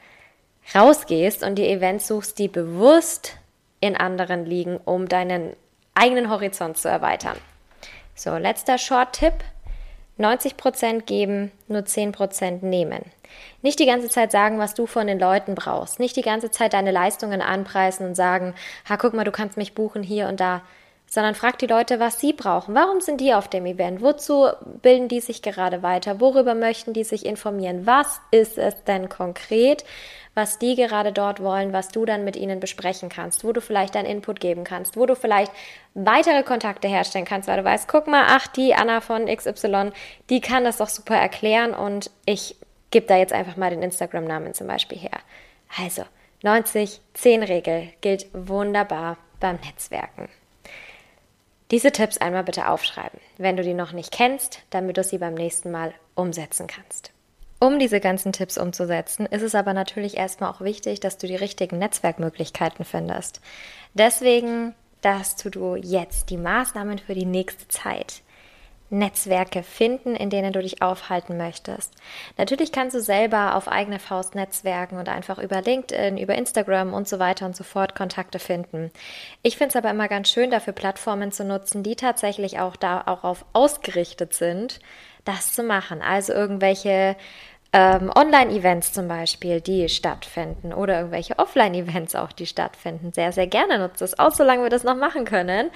rausgehst 0.75 1.43
und 1.43 1.57
die 1.57 1.69
Events 1.69 2.07
suchst, 2.07 2.39
die 2.39 2.49
bewusst 2.49 3.37
in 3.81 3.97
anderen 3.97 4.47
liegen, 4.47 4.79
um 4.79 5.09
deinen 5.09 5.55
eigenen 5.95 6.31
Horizont 6.31 6.79
zu 6.79 6.89
erweitern. 6.89 7.37
So, 8.15 8.37
letzter 8.37 8.79
Short-Tipp. 8.79 9.35
90% 10.19 11.03
geben, 11.03 11.53
nur 11.69 11.83
10% 11.83 12.65
nehmen. 12.65 13.03
Nicht 13.63 13.79
die 13.79 13.87
ganze 13.87 14.09
Zeit 14.09 14.33
sagen, 14.33 14.59
was 14.59 14.75
du 14.75 14.87
von 14.87 15.07
den 15.07 15.19
Leuten 15.19 15.55
brauchst. 15.55 15.99
Nicht 15.99 16.17
die 16.17 16.23
ganze 16.23 16.51
Zeit 16.51 16.73
deine 16.73 16.91
Leistungen 16.91 17.43
anpreisen 17.43 18.07
und 18.07 18.15
sagen, 18.15 18.55
ha, 18.89 18.97
guck 18.97 19.15
mal, 19.15 19.25
du 19.25 19.33
kannst 19.33 19.57
mich 19.57 19.75
buchen 19.75 20.03
hier 20.03 20.29
und 20.29 20.41
da. 20.41 20.63
Sondern 21.11 21.35
frag 21.35 21.59
die 21.59 21.67
Leute, 21.67 22.01
was 22.01 22.21
sie 22.21 22.35
brauchen. 22.35 22.75
Warum 22.75 23.01
sind 23.01 23.23
die 23.23 23.33
auf 23.33 23.49
dem 23.49 23.65
Event? 23.65 24.03
Wozu 24.03 24.49
bilden 24.83 25.09
die 25.09 25.21
sich 25.21 25.41
gerade 25.41 25.83
weiter? 25.83 26.21
Worüber 26.21 26.55
möchten 26.55 26.93
die 26.93 27.05
sich 27.05 27.25
informieren? 27.25 27.87
Was 27.87 28.21
ist 28.31 28.59
es 28.59 28.85
denn 28.85 29.09
konkret, 29.09 29.85
was 30.39 30.59
die 30.61 30.77
gerade 30.77 31.13
dort 31.13 31.43
wollen, 31.43 31.73
was 31.73 31.89
du 31.89 32.05
dann 32.05 32.25
mit 32.25 32.37
ihnen 32.37 32.61
besprechen 32.61 33.09
kannst, 33.09 33.43
wo 33.43 33.53
du 33.53 33.61
vielleicht 33.61 33.97
deinen 33.97 34.07
Input 34.07 34.39
geben 34.39 34.63
kannst, 34.63 34.97
wo 34.97 35.05
du 35.05 35.17
vielleicht 35.17 35.51
weitere 35.95 36.45
Kontakte 36.45 36.87
herstellen 36.87 37.25
kannst, 37.25 37.49
weil 37.49 37.57
du 37.57 37.65
weißt, 37.65 37.89
guck 37.89 38.07
mal, 38.07 38.25
ach, 38.29 38.47
die 38.47 38.73
Anna 38.73 39.01
von 39.01 39.27
XY, 39.27 39.91
die 40.31 40.41
kann 40.41 40.63
das 40.63 40.77
doch 40.77 40.89
super 40.89 41.17
erklären 41.17 41.75
und 41.75 42.13
ich 42.25 42.55
gebe 42.91 43.07
da 43.07 43.17
jetzt 43.17 43.33
einfach 43.33 43.57
mal 43.57 43.71
den 43.71 43.83
Instagram-Namen 43.83 44.55
zum 44.55 44.67
Beispiel 44.67 44.99
her. 44.99 45.21
Also, 45.79 46.05
90-10-Regel 46.43 47.89
gilt 48.01 48.27
wunderbar 48.33 49.19
beim 49.41 49.57
Netzwerken. 49.57 50.29
Diese 51.71 51.93
Tipps 51.93 52.17
einmal 52.19 52.45
bitte 52.45 52.69
aufschreiben, 52.69 53.21
wenn 53.37 53.57
du 53.57 53.63
die 53.63 53.75
noch 53.75 53.93
nicht 53.93 54.13
kennst, 54.13 54.63
damit 54.71 54.97
du 54.97 55.05
sie 55.05 55.19
beim 55.19 55.35
nächsten 55.35 55.71
Mal 55.71 55.93
umsetzen 56.15 56.67
kannst. 56.67 57.13
Um 57.61 57.79
diese 57.79 58.01
ganzen 58.01 58.33
Tipps 58.33 58.57
umzusetzen, 58.57 59.27
ist 59.27 59.43
es 59.43 59.55
aber 59.55 59.75
natürlich 59.75 60.17
erstmal 60.17 60.51
auch 60.51 60.61
wichtig, 60.61 61.01
dass 61.01 61.19
du 61.19 61.27
die 61.27 61.37
richtigen 61.37 61.79
Netzwerkmöglichkeiten 61.79 62.85
findest. 62.85 63.41
Deswegen, 63.95 64.75
dass 65.03 65.37
du 65.37 65.75
jetzt 65.75 66.31
die 66.31 66.37
Maßnahmen 66.37 66.99
für 67.01 67.15
die 67.15 67.27
nächste 67.27 67.67
Zeit 67.69 68.23
Netzwerke 68.91 69.63
finden, 69.63 70.17
in 70.17 70.31
denen 70.31 70.53
du 70.53 70.63
dich 70.63 70.83
aufhalten 70.83 71.37
möchtest. 71.37 71.93
Natürlich 72.37 72.73
kannst 72.73 72.97
du 72.97 73.01
selber 73.01 73.55
auf 73.55 73.69
eigene 73.69 73.99
Faust 73.99 74.35
netzwerken 74.35 74.99
und 74.99 75.09
einfach 75.09 75.39
über 75.39 75.61
LinkedIn, 75.61 76.17
über 76.17 76.35
Instagram 76.35 76.95
und 76.95 77.07
so 77.07 77.19
weiter 77.19 77.47
und 77.47 77.55
so 77.55 77.65
fort 77.65 77.95
Kontakte 77.95 78.39
finden. 78.39 78.91
Ich 79.43 79.57
finde 79.57 79.71
es 79.71 79.77
aber 79.77 79.91
immer 79.91 80.09
ganz 80.09 80.31
schön, 80.31 80.51
dafür 80.51 80.73
Plattformen 80.73 81.33
zu 81.33 81.45
nutzen, 81.45 81.83
die 81.83 81.97
tatsächlich 81.97 82.61
auch 82.61 82.77
darauf 82.77 83.45
ausgerichtet 83.53 84.33
sind, 84.35 84.81
das 85.25 85.53
zu 85.53 85.63
machen. 85.63 86.01
Also 86.01 86.33
irgendwelche 86.33 87.17
ähm, 87.73 88.11
Online-Events 88.15 88.95
zum 88.95 89.09
Beispiel, 89.09 89.61
die 89.61 89.91
stattfinden 89.91 90.73
oder 90.73 90.97
irgendwelche 90.97 91.39
Offline-Events 91.39 92.15
auch, 92.15 92.33
die 92.33 92.47
stattfinden. 92.47 93.13
Sehr, 93.13 93.33
sehr 93.33 93.47
gerne 93.47 93.79
nutzt 93.79 94.01
es 94.01 94.19
aus, 94.19 94.39
solange 94.39 94.63
wir 94.63 94.71
das 94.71 94.85
noch 94.85 94.97
machen 94.97 95.27
können. 95.27 95.71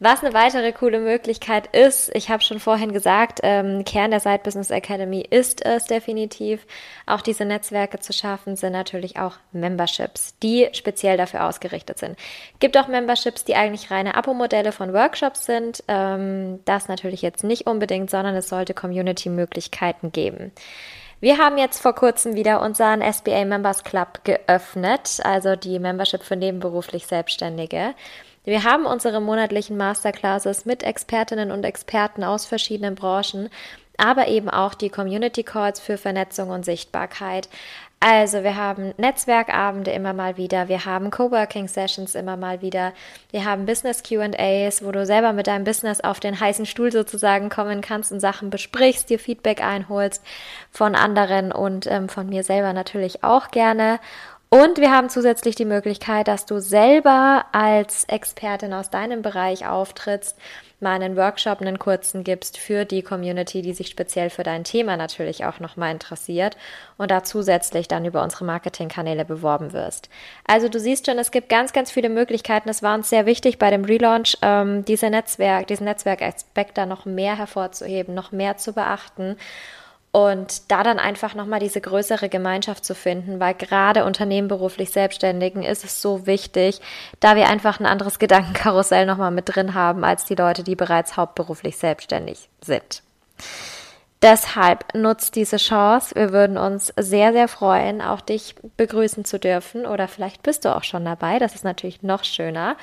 Was 0.00 0.24
eine 0.24 0.34
weitere 0.34 0.72
coole 0.72 0.98
Möglichkeit 0.98 1.68
ist, 1.68 2.10
ich 2.16 2.28
habe 2.28 2.42
schon 2.42 2.58
vorhin 2.58 2.92
gesagt, 2.92 3.38
ähm, 3.44 3.84
Kern 3.84 4.10
der 4.10 4.18
Side 4.18 4.40
Business 4.42 4.70
Academy 4.70 5.20
ist 5.20 5.64
es 5.64 5.84
definitiv. 5.84 6.66
Auch 7.06 7.20
diese 7.20 7.44
Netzwerke 7.44 8.00
zu 8.00 8.12
schaffen, 8.12 8.56
sind 8.56 8.72
natürlich 8.72 9.18
auch 9.20 9.36
Memberships, 9.52 10.34
die 10.42 10.68
speziell 10.72 11.16
dafür 11.16 11.44
ausgerichtet 11.44 11.98
sind. 11.98 12.18
Gibt 12.58 12.76
auch 12.76 12.88
Memberships, 12.88 13.44
die 13.44 13.54
eigentlich 13.54 13.92
reine 13.92 14.16
Abo-Modelle 14.16 14.72
von 14.72 14.92
Workshops 14.92 15.46
sind. 15.46 15.84
Ähm, 15.86 16.58
das 16.64 16.88
natürlich 16.88 17.22
jetzt 17.22 17.44
nicht 17.44 17.68
unbedingt, 17.68 18.10
sondern 18.10 18.34
es 18.34 18.48
sollte 18.48 18.74
Community-Möglichkeiten 18.74 20.10
geben. 20.10 20.50
Wir 21.20 21.38
haben 21.38 21.56
jetzt 21.56 21.80
vor 21.80 21.94
kurzem 21.94 22.34
wieder 22.34 22.60
unseren 22.60 23.00
SBA 23.00 23.44
Members 23.44 23.84
Club 23.84 24.24
geöffnet, 24.24 25.20
also 25.22 25.54
die 25.54 25.78
Membership 25.78 26.22
für 26.22 26.36
nebenberuflich 26.36 27.06
Selbstständige. 27.06 27.94
Wir 28.44 28.62
haben 28.64 28.84
unsere 28.84 29.20
monatlichen 29.20 29.76
Masterclasses 29.76 30.66
mit 30.66 30.82
Expertinnen 30.82 31.50
und 31.50 31.64
Experten 31.64 32.22
aus 32.22 32.44
verschiedenen 32.44 32.94
Branchen, 32.94 33.48
aber 33.96 34.28
eben 34.28 34.50
auch 34.50 34.74
die 34.74 34.90
Community 34.90 35.42
Calls 35.44 35.80
für 35.80 35.96
Vernetzung 35.96 36.50
und 36.50 36.64
Sichtbarkeit. 36.64 37.48
Also 38.06 38.42
wir 38.42 38.56
haben 38.56 38.92
Netzwerkabende 38.98 39.90
immer 39.92 40.12
mal 40.12 40.36
wieder, 40.36 40.68
wir 40.68 40.84
haben 40.84 41.10
Coworking 41.10 41.68
Sessions 41.68 42.14
immer 42.14 42.36
mal 42.36 42.60
wieder, 42.60 42.92
wir 43.30 43.46
haben 43.46 43.64
Business 43.64 44.02
QAs, 44.02 44.84
wo 44.84 44.92
du 44.92 45.06
selber 45.06 45.32
mit 45.32 45.46
deinem 45.46 45.64
Business 45.64 46.02
auf 46.02 46.20
den 46.20 46.38
heißen 46.38 46.66
Stuhl 46.66 46.92
sozusagen 46.92 47.48
kommen 47.48 47.80
kannst 47.80 48.12
und 48.12 48.20
Sachen 48.20 48.50
besprichst, 48.50 49.08
dir 49.08 49.18
Feedback 49.18 49.64
einholst 49.64 50.22
von 50.70 50.94
anderen 50.94 51.50
und 51.50 51.86
ähm, 51.86 52.10
von 52.10 52.28
mir 52.28 52.42
selber 52.42 52.74
natürlich 52.74 53.24
auch 53.24 53.50
gerne. 53.50 54.00
Und 54.54 54.78
wir 54.78 54.92
haben 54.92 55.08
zusätzlich 55.08 55.56
die 55.56 55.64
Möglichkeit, 55.64 56.28
dass 56.28 56.46
du 56.46 56.60
selber 56.60 57.44
als 57.50 58.04
Expertin 58.04 58.72
aus 58.72 58.88
deinem 58.88 59.20
Bereich 59.20 59.66
auftrittst, 59.66 60.38
mal 60.78 60.92
einen 60.92 61.16
Workshop, 61.16 61.60
einen 61.60 61.80
kurzen 61.80 62.22
gibst 62.22 62.56
für 62.56 62.84
die 62.84 63.02
Community, 63.02 63.62
die 63.62 63.72
sich 63.72 63.88
speziell 63.88 64.30
für 64.30 64.44
dein 64.44 64.62
Thema 64.62 64.96
natürlich 64.96 65.44
auch 65.44 65.58
nochmal 65.58 65.90
interessiert 65.90 66.56
und 66.98 67.10
da 67.10 67.24
zusätzlich 67.24 67.88
dann 67.88 68.04
über 68.04 68.22
unsere 68.22 68.44
Marketingkanäle 68.44 69.24
beworben 69.24 69.72
wirst. 69.72 70.08
Also 70.46 70.68
du 70.68 70.78
siehst 70.78 71.06
schon, 71.06 71.18
es 71.18 71.32
gibt 71.32 71.48
ganz, 71.48 71.72
ganz 71.72 71.90
viele 71.90 72.08
Möglichkeiten. 72.08 72.68
Es 72.68 72.80
war 72.80 72.94
uns 72.94 73.10
sehr 73.10 73.26
wichtig 73.26 73.58
bei 73.58 73.72
dem 73.72 73.84
Relaunch, 73.84 74.38
ähm, 74.40 74.84
diese 74.84 75.10
Netzwerk, 75.10 75.66
diesen 75.66 75.86
Netzwerkaspekt 75.86 76.78
da 76.78 76.86
noch 76.86 77.06
mehr 77.06 77.36
hervorzuheben, 77.36 78.14
noch 78.14 78.30
mehr 78.30 78.56
zu 78.56 78.72
beachten 78.72 79.36
und 80.14 80.70
da 80.70 80.84
dann 80.84 81.00
einfach 81.00 81.34
nochmal 81.34 81.58
diese 81.58 81.80
größere 81.80 82.28
Gemeinschaft 82.28 82.84
zu 82.84 82.94
finden, 82.94 83.40
weil 83.40 83.52
gerade 83.52 84.04
Unternehmen 84.04 84.46
beruflich 84.46 84.90
Selbstständigen 84.90 85.64
ist 85.64 85.84
es 85.84 86.00
so 86.00 86.24
wichtig, 86.24 86.80
da 87.18 87.34
wir 87.34 87.48
einfach 87.48 87.80
ein 87.80 87.86
anderes 87.86 88.20
Gedankenkarussell 88.20 89.06
nochmal 89.06 89.32
mit 89.32 89.52
drin 89.52 89.74
haben 89.74 90.04
als 90.04 90.24
die 90.24 90.36
Leute, 90.36 90.62
die 90.62 90.76
bereits 90.76 91.16
hauptberuflich 91.16 91.78
selbstständig 91.78 92.48
sind. 92.60 93.02
Deshalb 94.22 94.94
nutzt 94.94 95.34
diese 95.34 95.56
Chance. 95.56 96.14
Wir 96.14 96.32
würden 96.32 96.58
uns 96.58 96.92
sehr, 96.96 97.32
sehr 97.32 97.48
freuen, 97.48 98.00
auch 98.00 98.20
dich 98.20 98.54
begrüßen 98.76 99.24
zu 99.24 99.40
dürfen. 99.40 99.84
Oder 99.84 100.06
vielleicht 100.06 100.44
bist 100.44 100.64
du 100.64 100.76
auch 100.76 100.84
schon 100.84 101.04
dabei. 101.04 101.40
Das 101.40 101.56
ist 101.56 101.64
natürlich 101.64 102.04
noch 102.04 102.22
schöner. 102.22 102.76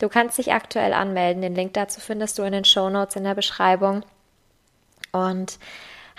Du 0.00 0.08
kannst 0.08 0.36
dich 0.36 0.52
aktuell 0.52 0.94
anmelden. 0.94 1.42
Den 1.42 1.54
Link 1.54 1.74
dazu 1.74 2.00
findest 2.00 2.40
du 2.40 2.42
in 2.42 2.52
den 2.52 2.64
Show 2.64 2.90
Notes 2.90 3.14
in 3.14 3.22
der 3.22 3.36
Beschreibung. 3.36 4.02
Und 5.12 5.58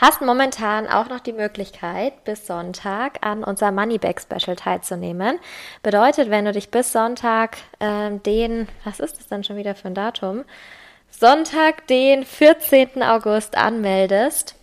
hast 0.03 0.21
momentan 0.21 0.85
auch 0.85 1.07
noch 1.07 1.21
die 1.21 1.31
Möglichkeit, 1.31 2.25
bis 2.25 2.45
Sonntag 2.45 3.25
an 3.25 3.41
unser 3.41 3.71
Moneyback 3.71 4.19
Special 4.19 4.57
teilzunehmen. 4.57 5.39
Bedeutet, 5.81 6.29
wenn 6.29 6.43
du 6.43 6.51
dich 6.51 6.71
bis 6.71 6.91
Sonntag 6.91 7.55
äh, 7.79 8.11
den, 8.11 8.67
was 8.83 8.99
ist 8.99 9.17
das 9.17 9.27
dann 9.27 9.45
schon 9.45 9.55
wieder 9.55 9.75
für 9.75 9.87
ein 9.87 9.95
Datum? 9.95 10.43
Sonntag, 11.09 11.87
den 11.87 12.25
14. 12.25 13.01
August 13.01 13.55
anmeldest, 13.55 14.55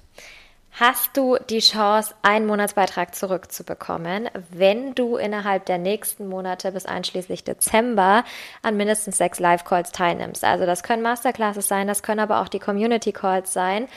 hast 0.73 1.17
du 1.17 1.39
die 1.49 1.61
Chance, 1.61 2.15
einen 2.21 2.47
Monatsbeitrag 2.47 3.15
zurückzubekommen, 3.15 4.29
wenn 4.51 4.95
du 4.95 5.17
innerhalb 5.17 5.65
der 5.65 5.79
nächsten 5.79 6.29
Monate 6.29 6.71
bis 6.73 6.85
einschließlich 6.85 7.45
Dezember 7.45 8.25
an 8.61 8.77
mindestens 8.77 9.17
sechs 9.17 9.41
Live-Calls 9.41 9.91
teilnimmst. 9.93 10.45
Also 10.45 10.67
das 10.67 10.83
können 10.83 11.03
Masterclasses 11.03 11.67
sein, 11.67 11.87
das 11.87 12.03
können 12.03 12.21
aber 12.21 12.43
auch 12.43 12.49
die 12.49 12.59
Community-Calls 12.59 13.55
sein. 13.55 13.89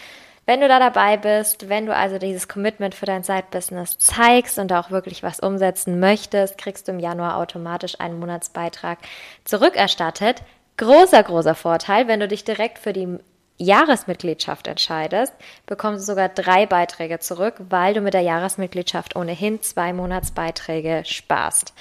Wenn 0.46 0.60
du 0.60 0.68
da 0.68 0.78
dabei 0.78 1.16
bist, 1.16 1.70
wenn 1.70 1.86
du 1.86 1.96
also 1.96 2.18
dieses 2.18 2.50
Commitment 2.50 2.96
für 2.96 3.06
dein 3.06 3.24
Side-Business 3.24 3.98
zeigst 3.98 4.60
und 4.60 4.74
auch 4.74 4.92
wirklich 4.92 5.24
was 5.24 5.40
umsetzen 5.40 6.00
möchtest, 6.00 6.58
kriegst 6.58 6.88
du 6.88 6.92
im 6.92 7.00
Januar 7.00 7.38
automatisch 7.38 8.00
einen 8.00 8.20
Monatsbeitrag 8.20 9.00
zurückerstattet. 9.46 10.42
Großer, 10.76 11.24
großer 11.24 11.56
Vorteil, 11.56 12.10
wenn 12.10 12.20
du 12.20 12.28
dich 12.28 12.44
direkt 12.44 12.80
für 12.80 12.92
die 12.92 13.20
Jahresmitgliedschaft 13.58 14.68
entscheidest, 14.68 15.34
bekommst 15.66 16.02
du 16.02 16.12
sogar 16.12 16.28
drei 16.28 16.66
Beiträge 16.66 17.20
zurück, 17.20 17.56
weil 17.70 17.94
du 17.94 18.02
mit 18.02 18.14
der 18.14 18.22
Jahresmitgliedschaft 18.22 19.16
ohnehin 19.16 19.62
zwei 19.62 19.94
Monatsbeiträge 19.94 21.04
sparst. 21.06 21.74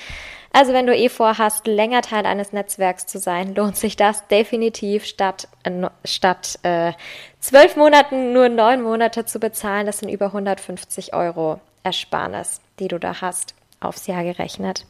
Also 0.52 0.74
wenn 0.74 0.86
du 0.86 0.94
eh 0.94 1.08
vorhast, 1.08 1.66
länger 1.66 2.02
Teil 2.02 2.26
eines 2.26 2.52
Netzwerks 2.52 3.06
zu 3.06 3.18
sein, 3.18 3.54
lohnt 3.54 3.76
sich 3.76 3.96
das 3.96 4.26
definitiv 4.28 5.06
statt, 5.06 5.48
äh, 5.62 5.88
statt 6.04 6.58
äh, 6.62 6.92
zwölf 7.40 7.76
Monaten 7.76 8.34
nur 8.34 8.50
neun 8.50 8.82
Monate 8.82 9.24
zu 9.24 9.40
bezahlen. 9.40 9.86
Das 9.86 9.98
sind 9.98 10.10
über 10.10 10.26
150 10.26 11.14
Euro 11.14 11.60
Ersparnis, 11.82 12.60
die 12.78 12.88
du 12.88 12.98
da 12.98 13.22
hast, 13.22 13.54
aufs 13.80 14.06
Jahr 14.06 14.24
gerechnet. 14.24 14.84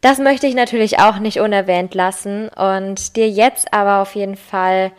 Das 0.00 0.18
möchte 0.18 0.46
ich 0.46 0.54
natürlich 0.54 0.98
auch 0.98 1.18
nicht 1.18 1.40
unerwähnt 1.40 1.94
lassen 1.94 2.48
und 2.48 3.16
dir 3.16 3.28
jetzt 3.28 3.72
aber 3.72 4.02
auf 4.02 4.14
jeden 4.14 4.36
Fall 4.36 4.92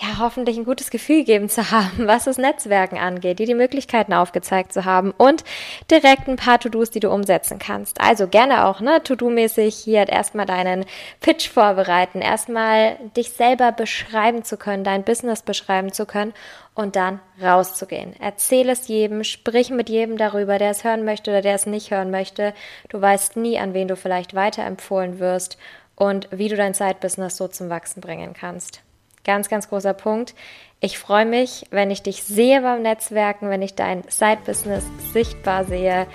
ja, 0.00 0.18
hoffentlich 0.18 0.56
ein 0.56 0.64
gutes 0.64 0.90
Gefühl 0.90 1.24
geben 1.24 1.48
zu 1.48 1.72
haben, 1.72 2.06
was 2.06 2.24
das 2.24 2.38
Netzwerken 2.38 2.98
angeht, 2.98 3.40
dir 3.40 3.46
die 3.46 3.54
Möglichkeiten 3.54 4.12
aufgezeigt 4.12 4.72
zu 4.72 4.84
haben 4.84 5.12
und 5.16 5.42
direkt 5.90 6.28
ein 6.28 6.36
paar 6.36 6.60
To-Dos, 6.60 6.90
die 6.90 7.00
du 7.00 7.10
umsetzen 7.10 7.58
kannst. 7.58 8.00
Also 8.00 8.28
gerne 8.28 8.66
auch, 8.66 8.80
ne, 8.80 9.02
To-Do-mäßig 9.02 9.74
hier 9.74 10.08
erstmal 10.08 10.46
deinen 10.46 10.84
Pitch 11.20 11.48
vorbereiten, 11.48 12.20
erstmal 12.20 12.96
dich 13.16 13.32
selber 13.32 13.72
beschreiben 13.72 14.44
zu 14.44 14.56
können, 14.56 14.84
dein 14.84 15.02
Business 15.02 15.42
beschreiben 15.42 15.92
zu 15.92 16.06
können 16.06 16.32
und 16.74 16.94
dann 16.94 17.20
rauszugehen. 17.42 18.14
Erzähl 18.20 18.68
es 18.68 18.86
jedem, 18.86 19.24
sprich 19.24 19.70
mit 19.70 19.88
jedem 19.88 20.16
darüber, 20.16 20.58
der 20.58 20.70
es 20.70 20.84
hören 20.84 21.04
möchte 21.04 21.32
oder 21.32 21.42
der 21.42 21.56
es 21.56 21.66
nicht 21.66 21.90
hören 21.90 22.12
möchte. 22.12 22.54
Du 22.88 23.00
weißt 23.00 23.36
nie, 23.36 23.58
an 23.58 23.74
wen 23.74 23.88
du 23.88 23.96
vielleicht 23.96 24.34
weiterempfohlen 24.34 25.18
wirst 25.18 25.58
und 25.96 26.28
wie 26.30 26.48
du 26.48 26.54
dein 26.54 26.74
Side-Business 26.74 27.36
so 27.36 27.48
zum 27.48 27.68
Wachsen 27.68 28.00
bringen 28.00 28.32
kannst. 28.32 28.82
Ganz, 29.28 29.50
ganz 29.50 29.68
großer 29.68 29.92
Punkt. 29.92 30.34
Ich 30.80 30.98
freue 30.98 31.26
mich, 31.26 31.66
wenn 31.70 31.90
ich 31.90 32.02
dich 32.02 32.22
sehe 32.22 32.62
beim 32.62 32.80
Netzwerken, 32.80 33.50
wenn 33.50 33.60
ich 33.60 33.74
dein 33.74 34.02
Side-Business 34.08 34.86
sichtbar 35.12 35.66
sehe. 35.66 36.06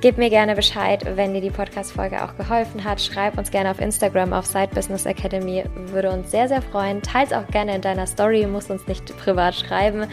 Gib 0.00 0.18
mir 0.18 0.28
gerne 0.28 0.56
Bescheid, 0.56 1.06
wenn 1.14 1.32
dir 1.32 1.40
die 1.40 1.52
Podcast-Folge 1.52 2.24
auch 2.24 2.36
geholfen 2.36 2.82
hat. 2.82 3.00
Schreib 3.00 3.38
uns 3.38 3.52
gerne 3.52 3.70
auf 3.70 3.80
Instagram 3.80 4.32
auf 4.32 4.46
Side 4.46 4.70
Business 4.74 5.06
Academy. 5.06 5.62
Würde 5.92 6.10
uns 6.10 6.32
sehr, 6.32 6.48
sehr 6.48 6.60
freuen. 6.60 7.02
Teils 7.02 7.32
auch 7.32 7.46
gerne 7.52 7.76
in 7.76 7.82
deiner 7.82 8.08
Story, 8.08 8.48
musst 8.48 8.68
uns 8.68 8.84
nicht 8.88 9.16
privat 9.18 9.54
schreiben 9.54 10.08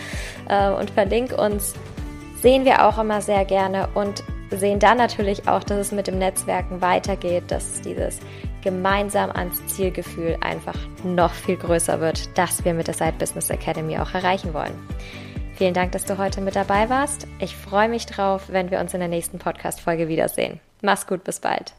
äh, 0.50 0.70
und 0.70 0.92
verlink 0.92 1.36
uns. 1.36 1.74
Sehen 2.44 2.66
wir 2.66 2.86
auch 2.86 3.00
immer 3.00 3.20
sehr 3.20 3.46
gerne 3.46 3.90
und 3.96 4.24
sehen 4.52 4.78
dann 4.78 5.00
natürlich 5.00 5.48
auch, 5.48 5.64
dass 5.64 5.80
es 5.80 5.92
mit 5.92 6.06
dem 6.06 6.20
Netzwerken 6.20 6.82
weitergeht, 6.82 7.46
dass 7.48 7.82
dieses 7.82 8.20
gemeinsam 8.64 9.30
ans 9.32 9.66
Zielgefühl 9.68 10.38
einfach 10.42 10.78
noch 11.04 11.34
viel 11.34 11.58
größer 11.58 12.00
wird, 12.00 12.38
das 12.38 12.64
wir 12.66 12.74
mit 12.74 12.88
der 12.88 12.94
Side 12.94 13.16
Business 13.20 13.50
Academy 13.50 13.98
auch 13.98 14.14
erreichen 14.14 14.54
wollen. 14.54 14.74
Vielen 15.56 15.74
Dank, 15.74 15.92
dass 15.92 16.06
du 16.06 16.18
heute 16.18 16.42
mit 16.42 16.56
dabei 16.56 16.90
warst. 16.90 17.28
Ich 17.40 17.56
freue 17.56 17.90
mich 17.90 18.06
drauf, 18.06 18.46
wenn 18.48 18.72
wir 18.72 18.80
uns 18.80 18.94
in 18.94 19.00
der 19.00 19.10
nächsten 19.10 19.38
Podcast-Folge 19.38 20.08
wiedersehen. 20.08 20.60
Mach's 20.82 21.06
gut, 21.06 21.24
bis 21.24 21.40
bald. 21.40 21.74